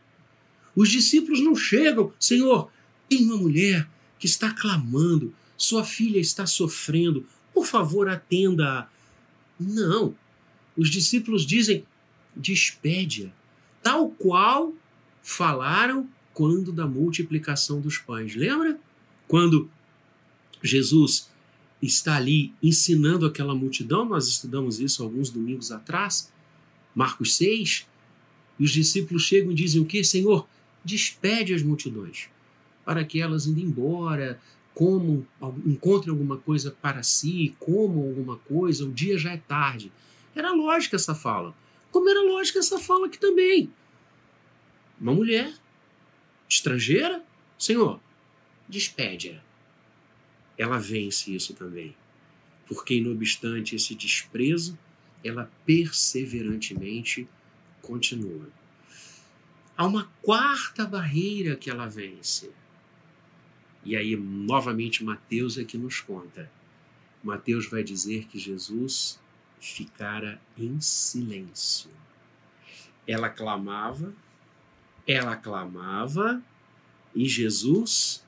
Os 0.75 0.89
discípulos 0.89 1.41
não 1.41 1.55
chegam, 1.55 2.13
Senhor, 2.19 2.71
tem 3.09 3.25
uma 3.25 3.37
mulher 3.37 3.89
que 4.17 4.25
está 4.25 4.51
clamando, 4.51 5.33
sua 5.57 5.83
filha 5.83 6.19
está 6.19 6.45
sofrendo, 6.45 7.25
por 7.53 7.65
favor, 7.65 8.07
atenda-a. 8.07 8.87
Não. 9.59 10.15
Os 10.77 10.89
discípulos 10.89 11.45
dizem: 11.45 11.83
despede-a, 12.35 13.29
tal 13.83 14.09
qual 14.11 14.73
falaram 15.21 16.07
quando 16.33 16.71
da 16.71 16.87
multiplicação 16.87 17.81
dos 17.81 17.97
pães. 17.97 18.35
Lembra? 18.35 18.79
Quando 19.27 19.69
Jesus 20.63 21.29
está 21.81 22.17
ali 22.17 22.53
ensinando 22.61 23.25
aquela 23.25 23.55
multidão, 23.55 24.05
nós 24.05 24.27
estudamos 24.27 24.79
isso 24.79 25.03
alguns 25.03 25.29
domingos 25.29 25.71
atrás, 25.71 26.31
Marcos 26.93 27.35
6, 27.35 27.87
e 28.59 28.63
os 28.63 28.71
discípulos 28.71 29.23
chegam 29.23 29.51
e 29.51 29.55
dizem 29.55 29.81
o 29.81 29.85
que? 29.85 30.03
Senhor, 30.03 30.47
despede 30.83 31.53
as 31.53 31.63
multidões, 31.63 32.27
para 32.83 33.05
que 33.05 33.21
elas 33.21 33.47
indo 33.47 33.59
embora, 33.59 34.39
comam, 34.73 35.25
encontrem 35.65 36.11
alguma 36.11 36.37
coisa 36.37 36.71
para 36.81 37.03
si, 37.03 37.55
comam 37.59 37.99
alguma 37.99 38.37
coisa, 38.37 38.85
o 38.85 38.91
dia 38.91 39.17
já 39.17 39.31
é 39.31 39.37
tarde. 39.37 39.91
Era 40.35 40.53
lógica 40.53 40.95
essa 40.95 41.15
fala. 41.15 41.53
Como 41.91 42.09
era 42.09 42.21
lógica 42.21 42.59
essa 42.59 42.79
fala 42.79 43.07
aqui 43.07 43.19
também. 43.19 43.69
Uma 44.99 45.13
mulher 45.13 45.53
estrangeira, 46.47 47.23
Senhor, 47.57 47.99
despede-a 48.67 49.49
ela 50.59 50.77
vence 50.77 51.33
isso 51.33 51.53
também. 51.53 51.95
Porque, 52.67 52.99
não 52.99 53.13
obstante 53.13 53.77
esse 53.77 53.95
desprezo, 53.95 54.77
ela 55.23 55.49
perseverantemente 55.65 57.27
continua. 57.81 58.49
Há 59.77 59.85
uma 59.85 60.11
quarta 60.21 60.85
barreira 60.85 61.55
que 61.55 61.69
ela 61.69 61.87
vence. 61.87 62.51
E 63.85 63.95
aí, 63.95 64.17
novamente, 64.17 65.01
Mateus 65.01 65.57
é 65.57 65.63
que 65.63 65.77
nos 65.77 66.01
conta. 66.01 66.51
Mateus 67.23 67.65
vai 67.69 67.81
dizer 67.81 68.25
que 68.25 68.37
Jesus 68.37 69.17
ficara 69.61 70.41
em 70.57 70.79
silêncio. 70.81 71.89
Ela 73.07 73.29
clamava, 73.29 74.13
ela 75.11 75.35
clamava, 75.35 76.39
e 77.15 77.27
Jesus 77.27 78.23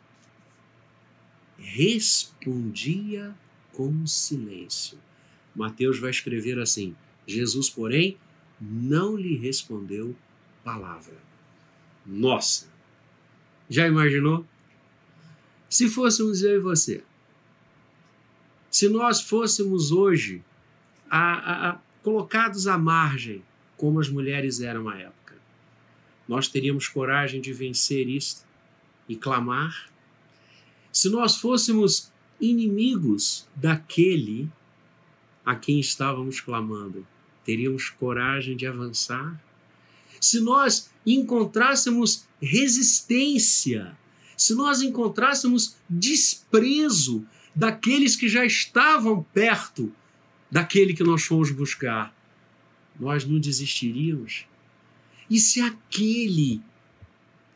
respondia 1.56 3.36
com 3.72 4.08
silêncio. 4.08 4.98
Mateus 5.56 6.00
vai 6.00 6.10
escrever 6.10 6.58
assim: 6.58 6.96
Jesus, 7.28 7.70
porém, 7.70 8.18
não 8.60 9.16
lhe 9.16 9.38
respondeu 9.38 10.16
palavra. 10.64 11.18
Nossa! 12.04 12.68
Já 13.70 13.88
imaginou? 13.88 14.44
Se 15.70 15.88
fôssemos 15.88 16.42
eu 16.42 16.56
e 16.56 16.60
você, 16.60 17.04
se 18.72 18.90
nós 18.90 19.22
fôssemos 19.22 19.92
hoje 19.92 20.44
a, 21.08 21.34
a, 21.34 21.70
a, 21.70 21.80
colocados 22.02 22.66
à 22.66 22.76
margem, 22.76 23.44
como 23.78 24.00
as 24.00 24.10
mulheres 24.10 24.62
eram 24.62 24.90
à 24.90 24.98
época, 24.98 25.21
nós 26.32 26.48
teríamos 26.48 26.88
coragem 26.88 27.42
de 27.42 27.52
vencer 27.52 28.08
isto 28.08 28.46
e 29.08 29.16
clamar 29.16 29.92
se 30.92 31.10
nós 31.10 31.38
fôssemos 31.38 32.12
inimigos 32.40 33.48
daquele 33.56 34.50
a 35.46 35.56
quem 35.56 35.80
estávamos 35.80 36.42
clamando, 36.42 37.08
teríamos 37.46 37.90
coragem 37.90 38.56
de 38.56 38.68
avançar? 38.68 39.42
Se 40.20 40.40
nós 40.40 40.92
encontrássemos 41.06 42.28
resistência, 42.42 43.98
se 44.36 44.54
nós 44.54 44.82
encontrássemos 44.82 45.78
desprezo 45.90 47.26
daqueles 47.56 48.16
que 48.16 48.28
já 48.28 48.46
estavam 48.46 49.24
perto 49.34 49.92
daquele 50.50 50.94
que 50.94 51.04
nós 51.04 51.24
fomos 51.24 51.52
buscar, 51.52 52.14
nós 53.00 53.26
não 53.26 53.40
desistiríamos? 53.40 54.46
E 55.32 55.40
se 55.40 55.62
aquele 55.62 56.62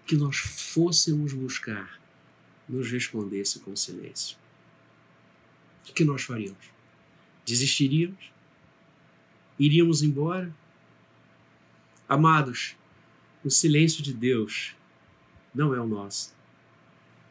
que 0.08 0.16
nós 0.16 0.38
fôssemos 0.38 1.34
buscar 1.34 2.00
nos 2.70 2.90
respondesse 2.90 3.60
com 3.60 3.76
silêncio, 3.76 4.38
o 5.90 5.92
que 5.92 6.06
nós 6.06 6.22
faríamos? 6.22 6.70
Desistiríamos? 7.46 8.32
Iríamos 9.60 10.02
embora? 10.02 10.56
Amados, 12.08 12.78
o 13.44 13.50
silêncio 13.50 14.02
de 14.02 14.14
Deus 14.14 14.74
não 15.54 15.76
é 15.76 15.82
o 15.82 15.86
nosso, 15.86 16.34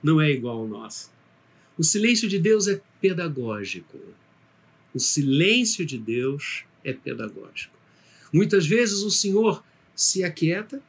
não 0.02 0.20
é 0.20 0.30
igual 0.30 0.59
ao 0.59 0.68
nosso. 0.68 1.11
O 1.78 1.83
silêncio 1.83 2.28
de 2.28 2.38
Deus 2.38 2.68
é 2.68 2.83
pedagógico. 3.00 3.98
O 4.92 5.00
silêncio 5.00 5.87
de 5.87 5.96
Deus 5.96 6.66
é 6.85 6.92
pedagógico. 6.92 7.74
Muitas 8.30 8.66
vezes 8.66 9.00
o 9.00 9.11
Senhor 9.11 9.64
se 9.94 10.24
aquieta, 10.24 10.83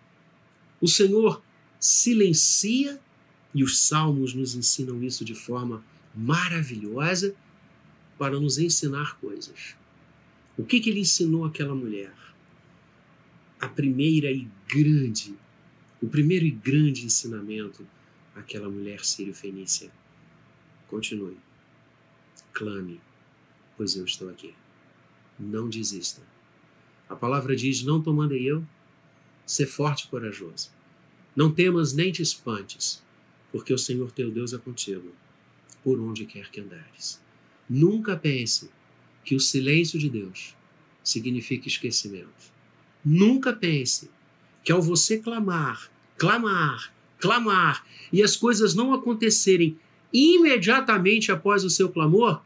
o 0.81 0.87
Senhor 0.87 1.41
silencia 1.79 2.99
e 3.53 3.63
os 3.63 3.79
salmos 3.79 4.33
nos 4.33 4.55
ensinam 4.55 5.03
isso 5.03 5.23
de 5.23 5.35
forma 5.35 5.83
maravilhosa 6.13 7.35
para 8.17 8.39
nos 8.39 8.57
ensinar 8.57 9.17
coisas. 9.19 9.75
O 10.57 10.63
que, 10.63 10.79
que 10.79 10.89
ele 10.89 11.01
ensinou 11.01 11.45
àquela 11.45 11.75
mulher? 11.75 12.13
A 13.59 13.67
primeira 13.67 14.31
e 14.31 14.47
grande 14.67 15.35
O 16.01 16.07
primeiro 16.07 16.45
e 16.45 16.51
grande 16.51 17.05
ensinamento 17.05 17.85
àquela 18.35 18.69
mulher 18.69 19.03
sírio-fenícia. 19.03 19.89
Continue. 20.87 21.37
Clame, 22.53 23.01
pois 23.75 23.95
eu 23.95 24.05
estou 24.05 24.29
aqui. 24.29 24.53
Não 25.39 25.69
desista. 25.69 26.21
A 27.09 27.15
palavra 27.15 27.55
diz: 27.55 27.83
Não 27.83 28.01
te 28.01 28.09
mandei 28.09 28.45
eu? 28.45 28.65
Ser 29.45 29.67
forte 29.67 30.05
e 30.05 30.07
corajoso. 30.07 30.69
Não 31.35 31.51
temas 31.51 31.93
nem 31.93 32.11
te 32.11 32.21
espantes, 32.21 33.03
porque 33.51 33.73
o 33.73 33.77
Senhor 33.77 34.11
teu 34.11 34.31
Deus 34.31 34.53
é 34.53 34.57
contigo, 34.57 35.13
por 35.83 35.99
onde 35.99 36.25
quer 36.25 36.49
que 36.49 36.61
andares. 36.61 37.21
Nunca 37.69 38.15
pense 38.15 38.69
que 39.23 39.35
o 39.35 39.39
silêncio 39.39 39.99
de 39.99 40.09
Deus 40.09 40.55
significa 41.03 41.67
esquecimento. 41.67 42.53
Nunca 43.03 43.53
pense 43.53 44.09
que 44.63 44.71
ao 44.71 44.81
você 44.81 45.19
clamar, 45.19 45.91
clamar, 46.17 46.93
clamar 47.19 47.85
e 48.11 48.23
as 48.23 48.35
coisas 48.35 48.73
não 48.73 48.93
acontecerem 48.93 49.77
imediatamente 50.11 51.31
após 51.31 51.63
o 51.63 51.69
seu 51.69 51.89
clamor, 51.89 52.41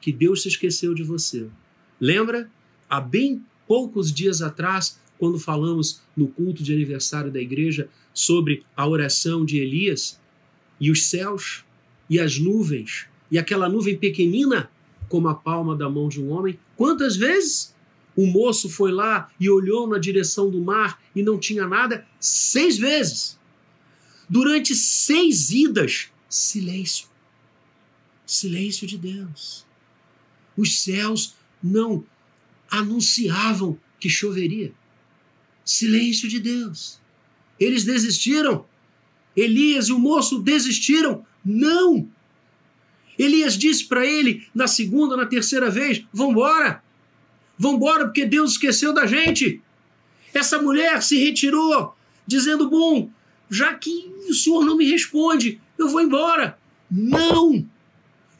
que 0.00 0.12
Deus 0.12 0.42
se 0.42 0.48
esqueceu 0.48 0.94
de 0.94 1.02
você. 1.02 1.48
Lembra? 2.00 2.50
Há 2.88 3.00
bem 3.00 3.44
poucos 3.66 4.12
dias 4.12 4.42
atrás, 4.42 5.00
quando 5.18 5.38
falamos 5.38 6.00
no 6.16 6.28
culto 6.28 6.62
de 6.62 6.72
aniversário 6.72 7.30
da 7.30 7.40
igreja 7.40 7.88
sobre 8.12 8.64
a 8.76 8.86
oração 8.86 9.44
de 9.44 9.58
Elias 9.58 10.20
e 10.80 10.90
os 10.90 11.08
céus 11.08 11.64
e 12.08 12.18
as 12.18 12.38
nuvens 12.38 13.06
e 13.30 13.38
aquela 13.38 13.68
nuvem 13.68 13.96
pequenina 13.96 14.70
como 15.08 15.28
a 15.28 15.34
palma 15.34 15.76
da 15.76 15.88
mão 15.88 16.08
de 16.08 16.20
um 16.20 16.30
homem, 16.30 16.58
quantas 16.76 17.16
vezes 17.16 17.74
o 18.16 18.26
moço 18.26 18.68
foi 18.68 18.90
lá 18.90 19.30
e 19.38 19.48
olhou 19.48 19.86
na 19.86 19.98
direção 19.98 20.50
do 20.50 20.60
mar 20.60 21.00
e 21.14 21.22
não 21.22 21.38
tinha 21.38 21.66
nada? 21.66 22.06
Seis 22.18 22.78
vezes. 22.78 23.38
Durante 24.28 24.74
seis 24.74 25.50
idas, 25.50 26.10
silêncio. 26.28 27.08
Silêncio 28.24 28.86
de 28.86 28.98
Deus. 28.98 29.64
Os 30.56 30.80
céus 30.80 31.36
não 31.62 32.04
anunciavam 32.70 33.78
que 34.00 34.08
choveria. 34.08 34.72
Silêncio 35.66 36.28
de 36.28 36.38
Deus. 36.38 37.00
Eles 37.58 37.82
desistiram. 37.82 38.64
Elias 39.36 39.88
e 39.88 39.92
o 39.92 39.98
moço 39.98 40.38
desistiram. 40.38 41.26
Não! 41.44 42.08
Elias 43.18 43.58
disse 43.58 43.84
para 43.84 44.06
ele 44.06 44.46
na 44.54 44.68
segunda, 44.68 45.16
na 45.16 45.26
terceira 45.26 45.68
vez: 45.68 46.04
Vambora! 46.12 46.82
Vambora, 47.58 48.04
porque 48.04 48.24
Deus 48.24 48.52
esqueceu 48.52 48.92
da 48.92 49.06
gente. 49.06 49.60
Essa 50.32 50.62
mulher 50.62 51.02
se 51.02 51.18
retirou, 51.18 51.96
dizendo: 52.24 52.70
Bom, 52.70 53.10
já 53.50 53.74
que 53.74 54.12
o 54.28 54.34
senhor 54.34 54.64
não 54.64 54.76
me 54.76 54.88
responde, 54.88 55.60
eu 55.76 55.88
vou 55.88 56.00
embora. 56.00 56.56
Não! 56.88 57.66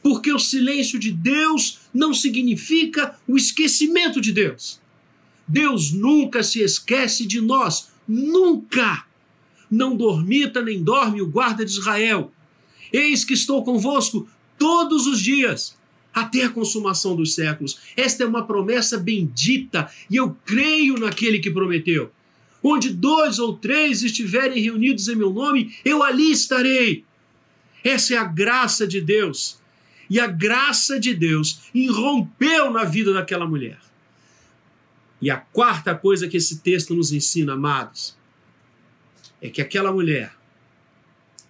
Porque 0.01 0.31
o 0.31 0.39
silêncio 0.39 0.97
de 0.97 1.11
Deus 1.11 1.79
não 1.93 2.13
significa 2.13 3.19
o 3.27 3.35
esquecimento 3.35 4.21
de 4.21 4.31
Deus. 4.31 4.79
Deus 5.47 5.91
nunca 5.91 6.43
se 6.43 6.61
esquece 6.61 7.25
de 7.25 7.39
nós, 7.39 7.89
nunca! 8.07 9.05
Não 9.69 9.95
dormita 9.95 10.61
nem 10.61 10.83
dorme 10.83 11.21
o 11.21 11.27
guarda 11.27 11.65
de 11.65 11.71
Israel. 11.71 12.31
Eis 12.91 13.23
que 13.23 13.33
estou 13.33 13.63
convosco 13.63 14.27
todos 14.57 15.05
os 15.07 15.19
dias, 15.21 15.77
até 16.13 16.43
a 16.43 16.49
consumação 16.49 17.15
dos 17.15 17.35
séculos. 17.35 17.79
Esta 17.95 18.23
é 18.23 18.27
uma 18.27 18.45
promessa 18.45 18.97
bendita 18.97 19.89
e 20.09 20.15
eu 20.15 20.35
creio 20.45 20.97
naquele 20.97 21.39
que 21.39 21.51
prometeu. 21.51 22.11
Onde 22.63 22.89
dois 22.89 23.39
ou 23.39 23.53
três 23.55 24.01
estiverem 24.01 24.61
reunidos 24.61 25.07
em 25.07 25.15
meu 25.15 25.31
nome, 25.31 25.75
eu 25.85 26.01
ali 26.01 26.31
estarei. 26.31 27.03
Essa 27.83 28.15
é 28.15 28.17
a 28.17 28.23
graça 28.23 28.87
de 28.87 28.99
Deus. 28.99 29.59
E 30.09 30.19
a 30.19 30.27
graça 30.27 30.99
de 30.99 31.13
Deus 31.13 31.69
irrompeu 31.73 32.71
na 32.71 32.83
vida 32.83 33.13
daquela 33.13 33.45
mulher. 33.45 33.79
E 35.21 35.29
a 35.31 35.37
quarta 35.37 35.95
coisa 35.95 36.27
que 36.27 36.37
esse 36.37 36.59
texto 36.59 36.93
nos 36.93 37.11
ensina, 37.11 37.53
amados, 37.53 38.15
é 39.41 39.49
que 39.49 39.61
aquela 39.61 39.91
mulher 39.91 40.35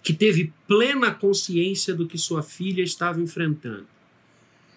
que 0.02 0.14
teve 0.14 0.52
plena 0.66 1.12
consciência 1.12 1.94
do 1.94 2.06
que 2.06 2.16
sua 2.16 2.42
filha 2.42 2.82
estava 2.82 3.20
enfrentando, 3.20 3.86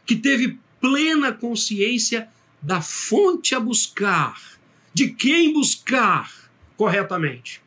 que 0.06 0.16
teve 0.16 0.60
plena 0.80 1.32
consciência 1.32 2.28
da 2.62 2.82
fonte 2.82 3.56
a 3.56 3.60
buscar, 3.60 4.60
de 4.94 5.10
quem 5.10 5.54
buscar 5.54 6.52
corretamente, 6.76 7.62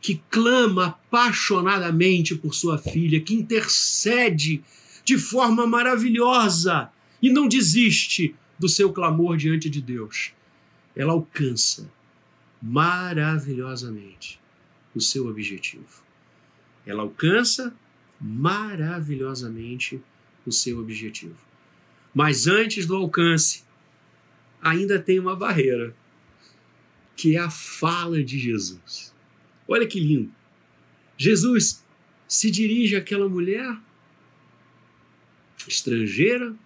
que 0.00 0.22
clama 0.30 0.86
apaixonadamente 0.86 2.34
por 2.36 2.54
sua 2.54 2.78
filha, 2.78 3.20
que 3.20 3.34
intercede 3.34 4.62
de 5.04 5.18
forma 5.18 5.66
maravilhosa 5.66 6.90
e 7.20 7.30
não 7.30 7.48
desiste 7.48 8.34
do 8.64 8.68
seu 8.68 8.90
clamor 8.94 9.36
diante 9.36 9.68
de 9.68 9.82
Deus. 9.82 10.32
Ela 10.96 11.12
alcança 11.12 11.92
maravilhosamente 12.62 14.40
o 14.94 15.02
seu 15.02 15.26
objetivo. 15.28 16.02
Ela 16.86 17.02
alcança 17.02 17.76
maravilhosamente 18.18 20.00
o 20.46 20.50
seu 20.50 20.78
objetivo. 20.78 21.36
Mas 22.14 22.46
antes 22.46 22.86
do 22.86 22.96
alcance, 22.96 23.64
ainda 24.62 24.98
tem 24.98 25.18
uma 25.18 25.36
barreira, 25.36 25.94
que 27.14 27.36
é 27.36 27.40
a 27.40 27.50
fala 27.50 28.24
de 28.24 28.38
Jesus. 28.38 29.14
Olha 29.68 29.86
que 29.86 30.00
lindo. 30.00 30.32
Jesus 31.18 31.84
se 32.26 32.50
dirige 32.50 32.96
àquela 32.96 33.28
mulher 33.28 33.78
estrangeira, 35.68 36.56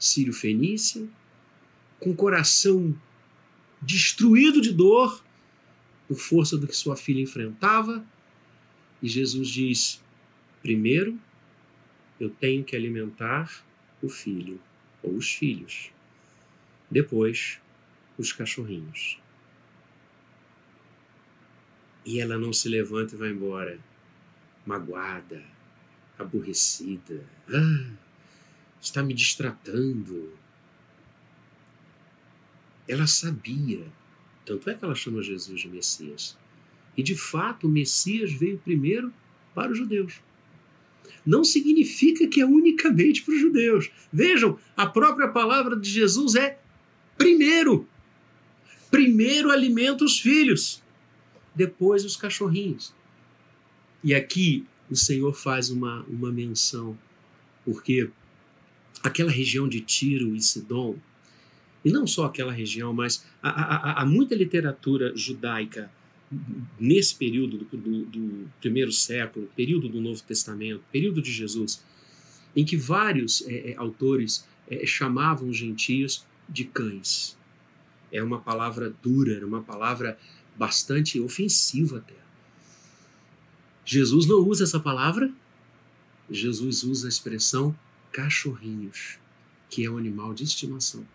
sírio-fenícia, 0.00 1.06
com 2.00 2.16
coração 2.16 2.98
destruído 3.80 4.60
de 4.60 4.72
dor 4.72 5.22
por 6.08 6.16
força 6.18 6.56
do 6.56 6.66
que 6.66 6.74
sua 6.74 6.96
filha 6.96 7.20
enfrentava. 7.20 8.04
E 9.02 9.08
Jesus 9.08 9.48
diz: 9.48 10.02
primeiro, 10.62 11.18
eu 12.18 12.30
tenho 12.30 12.64
que 12.64 12.74
alimentar 12.74 13.64
o 14.02 14.08
filho 14.08 14.60
ou 15.02 15.14
os 15.14 15.32
filhos. 15.32 15.90
Depois, 16.90 17.60
os 18.18 18.32
cachorrinhos. 18.32 19.18
E 22.04 22.18
ela 22.18 22.36
não 22.36 22.52
se 22.52 22.68
levanta 22.68 23.14
e 23.14 23.18
vai 23.18 23.30
embora, 23.30 23.78
magoada, 24.66 25.42
aborrecida. 26.18 27.24
Ah, 27.48 27.92
está 28.80 29.02
me 29.02 29.14
distratando. 29.14 30.32
Ela 32.88 33.06
sabia, 33.06 33.86
tanto 34.44 34.68
é 34.70 34.74
que 34.74 34.84
ela 34.84 34.94
chama 34.94 35.22
Jesus 35.22 35.60
de 35.60 35.68
Messias. 35.68 36.36
E 36.96 37.02
de 37.02 37.14
fato, 37.14 37.66
o 37.66 37.70
Messias 37.70 38.32
veio 38.32 38.58
primeiro 38.58 39.12
para 39.54 39.70
os 39.70 39.78
judeus. 39.78 40.20
Não 41.24 41.44
significa 41.44 42.26
que 42.26 42.40
é 42.40 42.46
unicamente 42.46 43.22
para 43.22 43.34
os 43.34 43.40
judeus. 43.40 43.90
Vejam, 44.12 44.58
a 44.76 44.86
própria 44.86 45.28
palavra 45.28 45.76
de 45.76 45.88
Jesus 45.88 46.34
é 46.34 46.58
primeiro. 47.16 47.86
Primeiro 48.90 49.50
alimenta 49.50 50.04
os 50.04 50.18
filhos, 50.18 50.82
depois 51.54 52.04
os 52.04 52.16
cachorrinhos. 52.16 52.94
E 54.02 54.14
aqui 54.14 54.66
o 54.90 54.96
Senhor 54.96 55.32
faz 55.34 55.70
uma, 55.70 56.02
uma 56.04 56.32
menção, 56.32 56.98
porque 57.64 58.10
aquela 59.02 59.30
região 59.30 59.68
de 59.68 59.80
Tiro 59.80 60.34
e 60.34 60.40
Sidom, 60.40 60.96
e 61.84 61.90
não 61.90 62.06
só 62.06 62.26
aquela 62.26 62.52
região, 62.52 62.92
mas 62.92 63.24
há, 63.42 64.04
muita 64.06 64.34
literatura 64.34 65.16
judaica 65.16 65.90
nesse 66.78 67.14
período 67.14 67.58
do, 67.58 67.64
do, 67.76 68.04
do, 68.04 68.50
primeiro 68.60 68.92
século, 68.92 69.50
período 69.56 69.88
do 69.88 70.00
Novo 70.00 70.22
Testamento, 70.22 70.82
período 70.92 71.22
de 71.22 71.32
Jesus, 71.32 71.82
em 72.54 72.64
que 72.64 72.76
vários 72.76 73.42
é, 73.46 73.70
é, 73.70 73.76
autores 73.76 74.46
é, 74.68 74.84
chamavam 74.84 75.48
os 75.48 75.56
gentios 75.56 76.24
de 76.48 76.64
cães. 76.64 77.36
É 78.12 78.22
uma 78.22 78.40
palavra 78.40 78.94
dura, 79.02 79.34
era 79.34 79.46
uma 79.46 79.62
palavra 79.62 80.18
bastante 80.56 81.18
ofensiva 81.18 81.98
até. 81.98 82.20
Jesus 83.84 84.26
não 84.26 84.38
usa 84.38 84.64
essa 84.64 84.78
palavra, 84.78 85.32
Jesus 86.30 86.82
usa 86.84 87.06
a 87.06 87.08
expressão 87.08 87.74
cachorrinhos, 88.12 89.18
que 89.68 89.84
é 89.84 89.90
um 89.90 89.96
animal 89.96 90.34
de 90.34 90.44
estimação. 90.44 91.06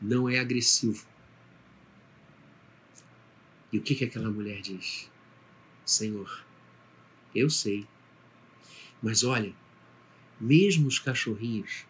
Não 0.00 0.28
é 0.28 0.38
agressivo. 0.38 1.06
E 3.72 3.78
o 3.78 3.82
que, 3.82 3.94
que 3.94 4.04
aquela 4.04 4.30
mulher 4.30 4.60
diz? 4.60 5.10
Senhor, 5.84 6.44
eu 7.34 7.50
sei, 7.50 7.86
mas 9.02 9.22
olha, 9.22 9.54
mesmo 10.40 10.88
os 10.88 10.98
cachorrinhos 10.98 11.86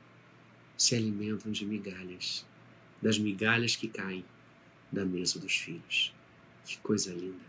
se 0.76 0.94
alimentam 0.94 1.50
de 1.52 1.64
migalhas, 1.64 2.46
das 3.00 3.18
migalhas 3.18 3.76
que 3.76 3.88
caem 3.88 4.24
da 4.90 5.04
mesa 5.04 5.38
dos 5.38 5.54
filhos. 5.56 6.14
Que 6.64 6.78
coisa 6.78 7.12
linda! 7.12 7.46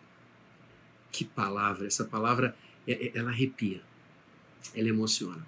Que 1.11 1.25
palavra! 1.25 1.87
Essa 1.87 2.05
palavra, 2.05 2.55
é, 2.87 3.07
é, 3.07 3.17
ela 3.17 3.29
arrepia, 3.29 3.81
ela 4.73 4.89
emociona. 4.89 5.45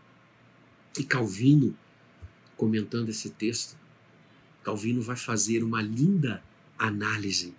E 0.97 1.03
Calvino, 1.03 1.77
comentando 2.57 3.09
esse 3.09 3.29
texto, 3.29 3.77
Calvino 4.63 5.01
vai 5.01 5.15
fazer 5.15 5.63
uma 5.63 5.81
linda 5.81 6.43
análise 6.77 7.55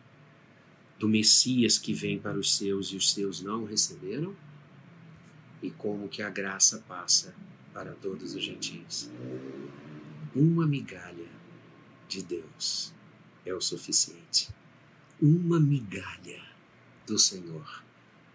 do 0.98 1.08
Messias 1.08 1.78
que 1.78 1.92
vem 1.92 2.18
para 2.18 2.38
os 2.38 2.56
seus 2.56 2.88
e 2.88 2.96
os 2.96 3.12
seus 3.12 3.40
não 3.42 3.64
receberam 3.64 4.36
e 5.62 5.70
como 5.70 6.08
que 6.08 6.22
a 6.22 6.30
graça 6.30 6.78
passa 6.86 7.34
para 7.72 7.92
todos 7.92 8.34
os 8.34 8.42
gentios. 8.42 9.10
Uma 10.34 10.66
migalha 10.66 11.28
de 12.08 12.22
Deus 12.22 12.92
é 13.46 13.54
o 13.54 13.60
suficiente. 13.60 14.48
Uma 15.20 15.58
migalha 15.58 16.42
do 17.06 17.18
Senhor 17.18 17.82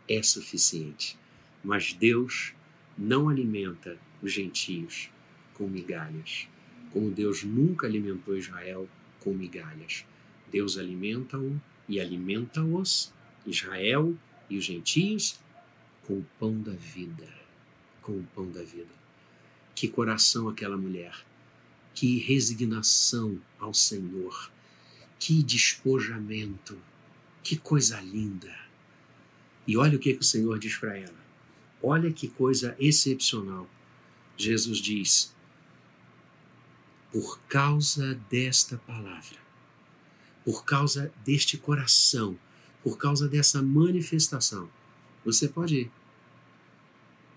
é 0.07 0.21
suficiente. 0.23 1.17
Mas 1.63 1.93
Deus 1.93 2.53
não 2.97 3.29
alimenta 3.29 3.99
os 4.22 4.32
gentios 4.32 5.09
com 5.53 5.68
migalhas, 5.68 6.47
como 6.91 7.11
Deus 7.11 7.43
nunca 7.43 7.88
alimentou 7.88 8.38
Israel 8.38 8.88
com 9.20 9.34
migalhas. 9.34 10.05
Deus 10.51 10.78
alimenta-o 10.78 11.59
e 11.88 11.99
alimenta-os, 11.99 13.13
Israel 13.45 14.15
e 14.49 14.57
os 14.57 14.65
gentios, 14.65 15.39
com 16.03 16.20
o 16.20 16.26
pão 16.39 16.61
da 16.61 16.74
vida. 16.74 17.28
Com 18.01 18.13
o 18.13 18.28
pão 18.34 18.49
da 18.49 18.63
vida. 18.63 18.95
Que 19.76 19.88
coração 19.88 20.47
aquela 20.47 20.78
mulher, 20.78 21.13
que 21.93 22.18
resignação 22.20 23.39
ao 23.59 23.74
Senhor, 23.74 24.51
que 25.20 25.43
despojamento, 25.43 26.78
que 27.43 27.57
coisa 27.57 27.99
linda. 28.01 28.55
E 29.68 29.76
olha 29.76 29.97
o 29.97 29.99
que, 29.99 30.13
que 30.13 30.22
o 30.22 30.24
Senhor 30.24 30.57
diz 30.57 30.78
para 30.78 30.97
ela. 30.97 31.28
Olha 31.84 32.11
que 32.11 32.28
coisa 32.28 32.76
excepcional. 32.80 33.70
Jesus 34.38 34.77
diz: 34.77 35.35
por 37.11 37.39
causa 37.47 38.13
desta 38.29 38.77
palavra, 38.77 39.38
por 40.45 40.63
causa 40.65 41.11
deste 41.25 41.57
coração, 41.57 42.38
por 42.83 42.97
causa 42.97 43.27
dessa 43.27 43.61
manifestação, 43.61 44.69
você 45.25 45.47
pode 45.47 45.81
ir. 45.81 45.91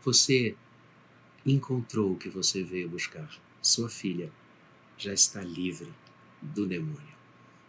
Você 0.04 0.56
encontrou 1.46 2.12
o 2.12 2.16
que 2.16 2.28
você 2.28 2.62
veio 2.62 2.88
buscar. 2.88 3.30
Sua 3.62 3.88
filha 3.88 4.30
já 4.98 5.12
está 5.12 5.42
livre 5.42 5.92
do 6.42 6.66
demônio. 6.66 7.16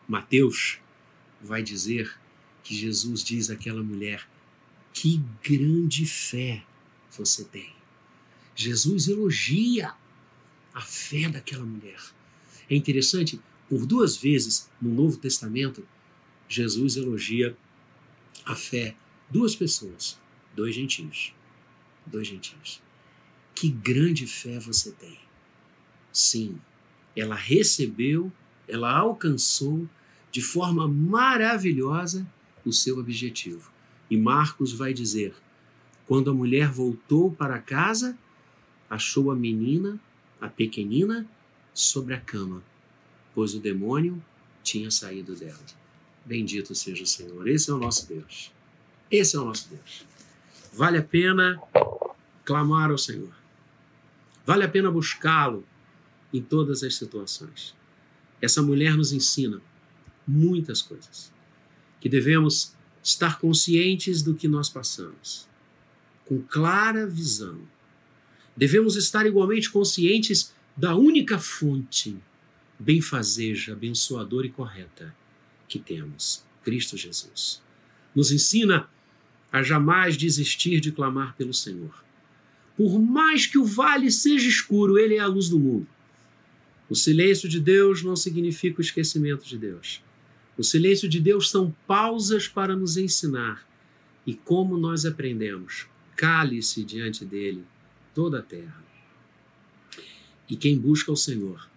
Mateus 0.07 0.79
vai 1.41 1.63
dizer 1.63 2.19
que 2.63 2.75
Jesus 2.75 3.23
diz 3.23 3.49
àquela 3.49 3.81
mulher: 3.81 4.27
Que 4.93 5.23
grande 5.41 6.05
fé 6.05 6.63
você 7.09 7.43
tem. 7.45 7.80
Jesus 8.55 9.07
elogia 9.07 9.93
a 10.73 10.81
fé 10.81 11.29
daquela 11.29 11.65
mulher. 11.65 11.99
É 12.69 12.75
interessante, 12.75 13.39
por 13.69 13.85
duas 13.85 14.15
vezes 14.17 14.69
no 14.81 14.93
Novo 14.93 15.17
Testamento, 15.17 15.85
Jesus 16.47 16.95
elogia 16.95 17.55
a 18.45 18.55
fé 18.55 18.95
duas 19.29 19.55
pessoas, 19.55 20.19
dois 20.55 20.75
gentios. 20.75 21.33
Dois 22.05 22.27
gentios. 22.27 22.81
Que 23.53 23.69
grande 23.69 24.25
fé 24.25 24.59
você 24.59 24.91
tem. 24.91 25.17
Sim, 26.11 26.59
ela 27.15 27.35
recebeu, 27.35 28.31
ela 28.67 28.91
alcançou 28.91 29.87
de 30.31 30.41
forma 30.41 30.87
maravilhosa 30.87 32.27
o 32.65 32.71
seu 32.71 32.97
objetivo. 32.97 33.71
E 34.09 34.17
Marcos 34.17 34.73
vai 34.73 34.93
dizer: 34.93 35.33
quando 36.05 36.31
a 36.31 36.33
mulher 36.33 36.69
voltou 36.69 37.31
para 37.31 37.59
casa, 37.59 38.17
achou 38.91 39.31
a 39.31 39.35
menina, 39.35 39.97
a 40.41 40.49
pequenina, 40.49 41.25
sobre 41.73 42.13
a 42.13 42.19
cama, 42.19 42.61
pois 43.33 43.55
o 43.55 43.59
demônio 43.61 44.21
tinha 44.61 44.91
saído 44.91 45.33
dela. 45.33 45.65
Bendito 46.25 46.75
seja 46.75 47.03
o 47.03 47.07
Senhor. 47.07 47.47
Esse 47.47 47.71
é 47.71 47.73
o 47.73 47.77
nosso 47.77 48.05
Deus. 48.05 48.51
Esse 49.09 49.37
é 49.37 49.39
o 49.39 49.45
nosso 49.45 49.69
Deus. 49.69 50.05
Vale 50.73 50.97
a 50.97 51.03
pena 51.03 51.57
clamar 52.43 52.91
ao 52.91 52.97
Senhor. 52.97 53.33
Vale 54.45 54.65
a 54.65 54.69
pena 54.69 54.91
buscá-lo 54.91 55.65
em 56.33 56.41
todas 56.41 56.83
as 56.83 56.95
situações. 56.95 57.73
Essa 58.41 58.61
mulher 58.61 58.97
nos 58.97 59.13
ensina 59.13 59.61
muitas 60.27 60.81
coisas. 60.81 61.31
Que 62.01 62.09
devemos 62.09 62.75
estar 63.01 63.39
conscientes 63.39 64.21
do 64.21 64.35
que 64.35 64.49
nós 64.49 64.67
passamos, 64.67 65.47
com 66.25 66.41
clara 66.41 67.07
visão. 67.07 67.61
Devemos 68.55 68.95
estar 68.95 69.25
igualmente 69.25 69.69
conscientes 69.69 70.53
da 70.75 70.95
única 70.95 71.39
fonte 71.39 72.17
benfazeja, 72.81 73.73
abençoadora 73.73 74.47
e 74.47 74.51
correta 74.51 75.15
que 75.67 75.79
temos, 75.79 76.43
Cristo 76.63 76.97
Jesus. 76.97 77.61
Nos 78.15 78.31
ensina 78.31 78.89
a 79.51 79.61
jamais 79.61 80.17
desistir 80.17 80.79
de 80.79 80.91
clamar 80.91 81.35
pelo 81.35 81.53
Senhor. 81.53 82.03
Por 82.75 82.99
mais 82.99 83.45
que 83.45 83.57
o 83.57 83.65
vale 83.65 84.09
seja 84.09 84.47
escuro, 84.47 84.97
ele 84.97 85.15
é 85.15 85.19
a 85.19 85.27
luz 85.27 85.49
do 85.49 85.59
mundo. 85.59 85.87
O 86.89 86.95
silêncio 86.95 87.47
de 87.47 87.59
Deus 87.59 88.03
não 88.03 88.15
significa 88.15 88.79
o 88.79 88.81
esquecimento 88.81 89.45
de 89.45 89.57
Deus. 89.57 90.03
O 90.57 90.63
silêncio 90.63 91.07
de 91.07 91.19
Deus 91.19 91.49
são 91.49 91.73
pausas 91.87 92.47
para 92.47 92.75
nos 92.75 92.97
ensinar. 92.97 93.65
E 94.25 94.33
como 94.33 94.77
nós 94.77 95.05
aprendemos? 95.05 95.87
Cale-se 96.15 96.83
diante 96.83 97.23
dele 97.23 97.63
toda 98.13 98.39
a 98.39 98.41
terra. 98.41 98.83
E 100.49 100.55
quem 100.55 100.77
busca 100.77 101.11
o 101.11 101.17
Senhor, 101.17 101.69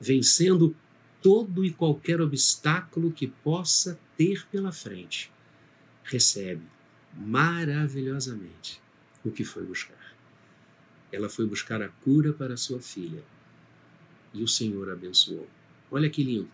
vencendo 0.00 0.74
todo 1.20 1.64
e 1.64 1.72
qualquer 1.72 2.20
obstáculo 2.20 3.10
que 3.10 3.26
possa 3.26 3.98
ter 4.16 4.46
pela 4.48 4.70
frente, 4.70 5.32
recebe 6.04 6.62
maravilhosamente 7.16 8.80
o 9.24 9.30
que 9.30 9.44
foi 9.44 9.64
buscar. 9.64 10.14
Ela 11.10 11.28
foi 11.28 11.46
buscar 11.46 11.80
a 11.80 11.88
cura 11.88 12.32
para 12.32 12.56
sua 12.56 12.80
filha 12.80 13.24
e 14.32 14.42
o 14.42 14.48
Senhor 14.48 14.90
abençoou. 14.90 15.48
Olha 15.90 16.10
que 16.10 16.22
lindo. 16.22 16.50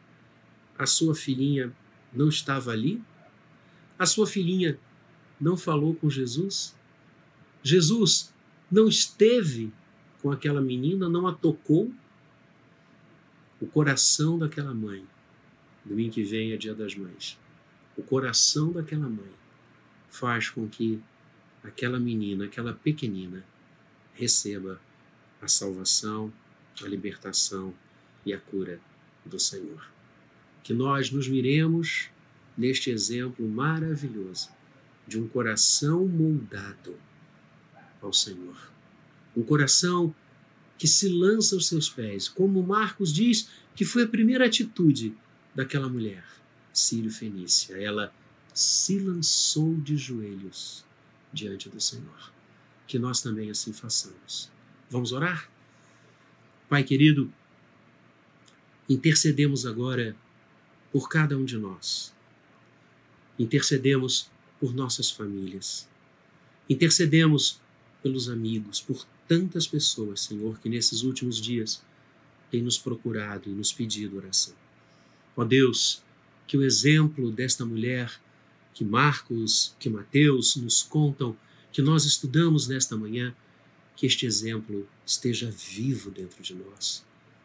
A 0.78 0.86
sua 0.86 1.14
filhinha 1.14 1.74
não 2.12 2.28
estava 2.28 2.70
ali? 2.70 3.02
A 3.98 4.06
sua 4.06 4.26
filhinha 4.26 4.78
não 5.40 5.56
falou 5.56 5.94
com 5.94 6.08
Jesus? 6.08 6.76
Jesus 7.62 8.29
não 8.70 8.88
esteve 8.88 9.72
com 10.22 10.30
aquela 10.30 10.60
menina, 10.60 11.08
não 11.08 11.26
a 11.26 11.34
tocou? 11.34 11.92
O 13.60 13.66
coração 13.66 14.38
daquela 14.38 14.72
mãe, 14.72 15.04
domingo 15.84 16.12
que 16.12 16.22
vem 16.22 16.52
é 16.52 16.56
dia 16.56 16.74
das 16.74 16.94
mães, 16.94 17.38
o 17.96 18.02
coração 18.02 18.72
daquela 18.72 19.08
mãe 19.08 19.32
faz 20.08 20.48
com 20.48 20.68
que 20.68 21.00
aquela 21.62 21.98
menina, 21.98 22.46
aquela 22.46 22.72
pequenina, 22.72 23.44
receba 24.14 24.80
a 25.40 25.48
salvação, 25.48 26.32
a 26.82 26.86
libertação 26.86 27.74
e 28.24 28.32
a 28.32 28.38
cura 28.38 28.80
do 29.24 29.38
Senhor. 29.38 29.86
Que 30.62 30.72
nós 30.72 31.10
nos 31.10 31.28
miremos 31.28 32.10
neste 32.56 32.90
exemplo 32.90 33.46
maravilhoso 33.48 34.50
de 35.06 35.18
um 35.18 35.26
coração 35.26 36.06
moldado 36.06 36.96
ao 38.00 38.12
Senhor. 38.12 38.70
Um 39.36 39.42
coração 39.42 40.14
que 40.78 40.88
se 40.88 41.08
lança 41.08 41.54
aos 41.54 41.68
seus 41.68 41.88
pés, 41.88 42.28
como 42.28 42.62
Marcos 42.62 43.12
diz 43.12 43.48
que 43.74 43.84
foi 43.84 44.04
a 44.04 44.08
primeira 44.08 44.46
atitude 44.46 45.14
daquela 45.54 45.88
mulher, 45.88 46.24
Sírio 46.72 47.10
Fenícia. 47.10 47.74
Ela 47.74 48.14
se 48.54 48.98
lançou 48.98 49.76
de 49.76 49.96
joelhos 49.96 50.84
diante 51.32 51.68
do 51.68 51.80
Senhor. 51.80 52.32
Que 52.86 52.98
nós 52.98 53.20
também 53.20 53.50
assim 53.50 53.72
façamos. 53.72 54.50
Vamos 54.88 55.12
orar? 55.12 55.48
Pai 56.68 56.82
querido, 56.82 57.32
intercedemos 58.88 59.64
agora 59.64 60.16
por 60.92 61.08
cada 61.08 61.36
um 61.36 61.44
de 61.44 61.56
nós. 61.56 62.14
Intercedemos 63.38 64.30
por 64.58 64.74
nossas 64.74 65.10
famílias. 65.10 65.88
Intercedemos 66.68 67.60
pelos 68.02 68.28
amigos, 68.28 68.80
por 68.80 69.06
tantas 69.28 69.66
pessoas, 69.66 70.22
Senhor, 70.22 70.58
que 70.58 70.68
nesses 70.68 71.02
últimos 71.02 71.40
dias 71.40 71.82
têm 72.50 72.62
nos 72.62 72.78
procurado 72.78 73.48
e 73.48 73.52
nos 73.52 73.72
pedido 73.72 74.16
oração. 74.16 74.54
Ó 75.36 75.44
Deus, 75.44 76.02
que 76.46 76.56
o 76.56 76.64
exemplo 76.64 77.30
desta 77.30 77.64
mulher 77.64 78.20
que 78.74 78.84
Marcos, 78.84 79.74
que 79.78 79.90
Mateus 79.90 80.56
nos 80.56 80.82
contam, 80.82 81.36
que 81.72 81.82
nós 81.82 82.04
estudamos 82.04 82.66
nesta 82.66 82.96
manhã, 82.96 83.34
que 83.94 84.06
este 84.06 84.24
exemplo 84.24 84.88
esteja 85.04 85.50
vivo 85.50 86.10
dentro 86.10 86.42
de 86.42 86.54
nós, 86.54 87.04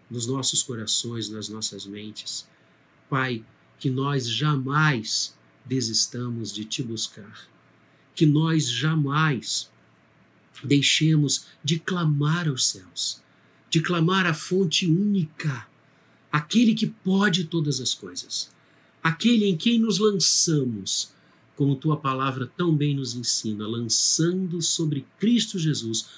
nos 0.09 0.25
nossos 0.25 0.63
corações, 0.63 1.29
nas 1.29 1.49
nossas 1.49 1.85
mentes. 1.85 2.47
Pai, 3.09 3.43
que 3.77 3.89
nós 3.89 4.29
jamais 4.29 5.35
desistamos 5.65 6.53
de 6.53 6.63
te 6.63 6.81
buscar, 6.81 7.49
que 8.15 8.25
nós 8.25 8.69
jamais 8.69 9.69
deixemos 10.63 11.45
de 11.63 11.79
clamar 11.79 12.47
aos 12.47 12.67
céus, 12.67 13.21
de 13.69 13.81
clamar 13.81 14.25
à 14.25 14.33
fonte 14.33 14.87
única, 14.87 15.67
aquele 16.31 16.73
que 16.73 16.87
pode 16.87 17.45
todas 17.45 17.79
as 17.79 17.93
coisas, 17.93 18.51
aquele 19.03 19.45
em 19.45 19.55
quem 19.57 19.79
nos 19.79 19.99
lançamos, 19.99 21.13
como 21.55 21.75
tua 21.75 21.97
palavra 21.97 22.51
tão 22.57 22.75
bem 22.75 22.95
nos 22.95 23.15
ensina, 23.15 23.65
lançando 23.65 24.61
sobre 24.61 25.05
Cristo 25.19 25.57
Jesus 25.57 26.09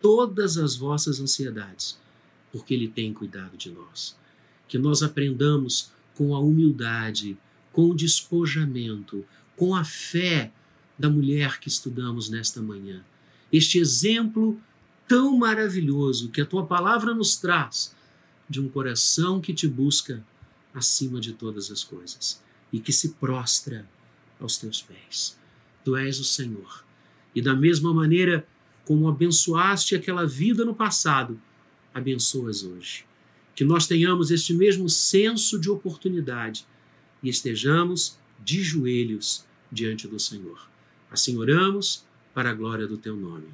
todas 0.00 0.58
as 0.58 0.76
vossas 0.76 1.20
ansiedades, 1.20 1.98
porque 2.50 2.74
Ele 2.74 2.88
tem 2.88 3.14
cuidado 3.14 3.56
de 3.56 3.70
nós. 3.70 4.16
Que 4.68 4.78
nós 4.78 5.02
aprendamos 5.02 5.90
com 6.14 6.34
a 6.34 6.40
humildade, 6.40 7.38
com 7.72 7.90
o 7.90 7.94
despojamento, 7.94 9.24
com 9.56 9.74
a 9.74 9.84
fé 9.84 10.52
da 10.98 11.08
mulher 11.08 11.58
que 11.58 11.68
estudamos 11.68 12.28
nesta 12.28 12.60
manhã. 12.60 13.02
Este 13.52 13.78
exemplo 13.78 14.58
tão 15.06 15.36
maravilhoso 15.36 16.30
que 16.30 16.40
a 16.40 16.46
tua 16.46 16.64
palavra 16.64 17.14
nos 17.14 17.36
traz 17.36 17.94
de 18.48 18.60
um 18.60 18.68
coração 18.68 19.40
que 19.40 19.52
te 19.52 19.68
busca 19.68 20.24
acima 20.72 21.20
de 21.20 21.32
todas 21.32 21.70
as 21.70 21.84
coisas 21.84 22.42
e 22.72 22.80
que 22.80 22.92
se 22.92 23.10
prostra 23.10 23.86
aos 24.40 24.56
teus 24.56 24.80
pés. 24.80 25.38
Tu 25.84 25.96
és 25.96 26.18
o 26.18 26.24
Senhor. 26.24 26.84
E 27.34 27.42
da 27.42 27.54
mesma 27.54 27.92
maneira 27.92 28.46
como 28.84 29.08
abençoaste 29.08 29.94
aquela 29.94 30.26
vida 30.26 30.64
no 30.64 30.74
passado, 30.74 31.40
abençoas 31.94 32.62
hoje. 32.62 33.04
Que 33.54 33.64
nós 33.64 33.86
tenhamos 33.86 34.30
este 34.30 34.54
mesmo 34.54 34.88
senso 34.88 35.58
de 35.58 35.70
oportunidade 35.70 36.66
e 37.22 37.28
estejamos 37.28 38.18
de 38.42 38.62
joelhos 38.62 39.44
diante 39.70 40.08
do 40.08 40.18
Senhor. 40.18 40.68
Assim 41.10 41.36
oramos 41.36 42.04
para 42.34 42.50
a 42.50 42.54
glória 42.54 42.86
do 42.86 42.96
teu 42.96 43.16
nome. 43.16 43.48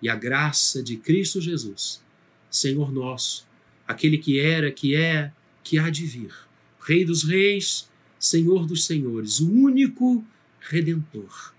E 0.00 0.08
a 0.08 0.16
graça 0.16 0.82
de 0.82 0.96
Cristo 0.96 1.40
Jesus, 1.40 2.02
Senhor 2.50 2.92
nosso, 2.92 3.46
aquele 3.86 4.18
que 4.18 4.38
era, 4.38 4.70
que 4.70 4.94
é, 4.94 5.32
que 5.62 5.78
há 5.78 5.90
de 5.90 6.06
vir, 6.06 6.32
Rei 6.80 7.04
dos 7.04 7.24
Reis, 7.24 7.88
Senhor 8.18 8.66
dos 8.66 8.84
Senhores, 8.84 9.40
o 9.40 9.50
único 9.50 10.24
redentor, 10.60 11.52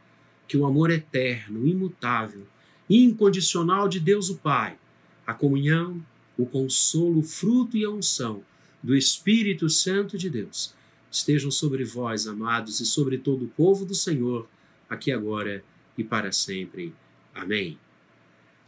que 0.48 0.58
o 0.58 0.66
amor 0.66 0.92
eterno, 0.92 1.68
imutável, 1.68 2.48
incondicional 2.90 3.88
de 3.88 4.00
Deus 4.00 4.30
o 4.30 4.38
Pai, 4.38 4.78
a 5.26 5.34
comunhão, 5.34 6.04
o 6.38 6.46
consolo, 6.46 7.20
o 7.20 7.24
fruto 7.24 7.76
e 7.76 7.84
a 7.84 7.90
unção 7.90 8.44
do 8.82 8.96
Espírito 8.96 9.70
Santo 9.70 10.18
de 10.18 10.30
Deus 10.30 10.74
estejam 11.12 11.50
sobre 11.50 11.84
vós, 11.84 12.28
amados, 12.28 12.80
e 12.80 12.86
sobre 12.86 13.18
todo 13.18 13.46
o 13.46 13.50
povo 13.50 13.86
do 13.86 13.96
Senhor, 13.96 14.48
aqui 14.90 15.12
agora 15.12 15.64
e 15.98 16.04
para 16.04 16.32
sempre. 16.32 16.94
Amém. 17.34 17.78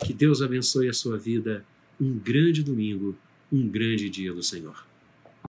Que 0.04 0.14
Deus 0.14 0.42
abençoe 0.42 0.90
a 0.90 0.94
sua 0.94 1.18
vida. 1.18 1.66
Um 2.00 2.18
grande 2.18 2.64
domingo, 2.64 3.18
um 3.52 3.68
grande 3.68 4.10
dia 4.10 4.34
do 4.34 4.42
Senhor. 4.42 4.89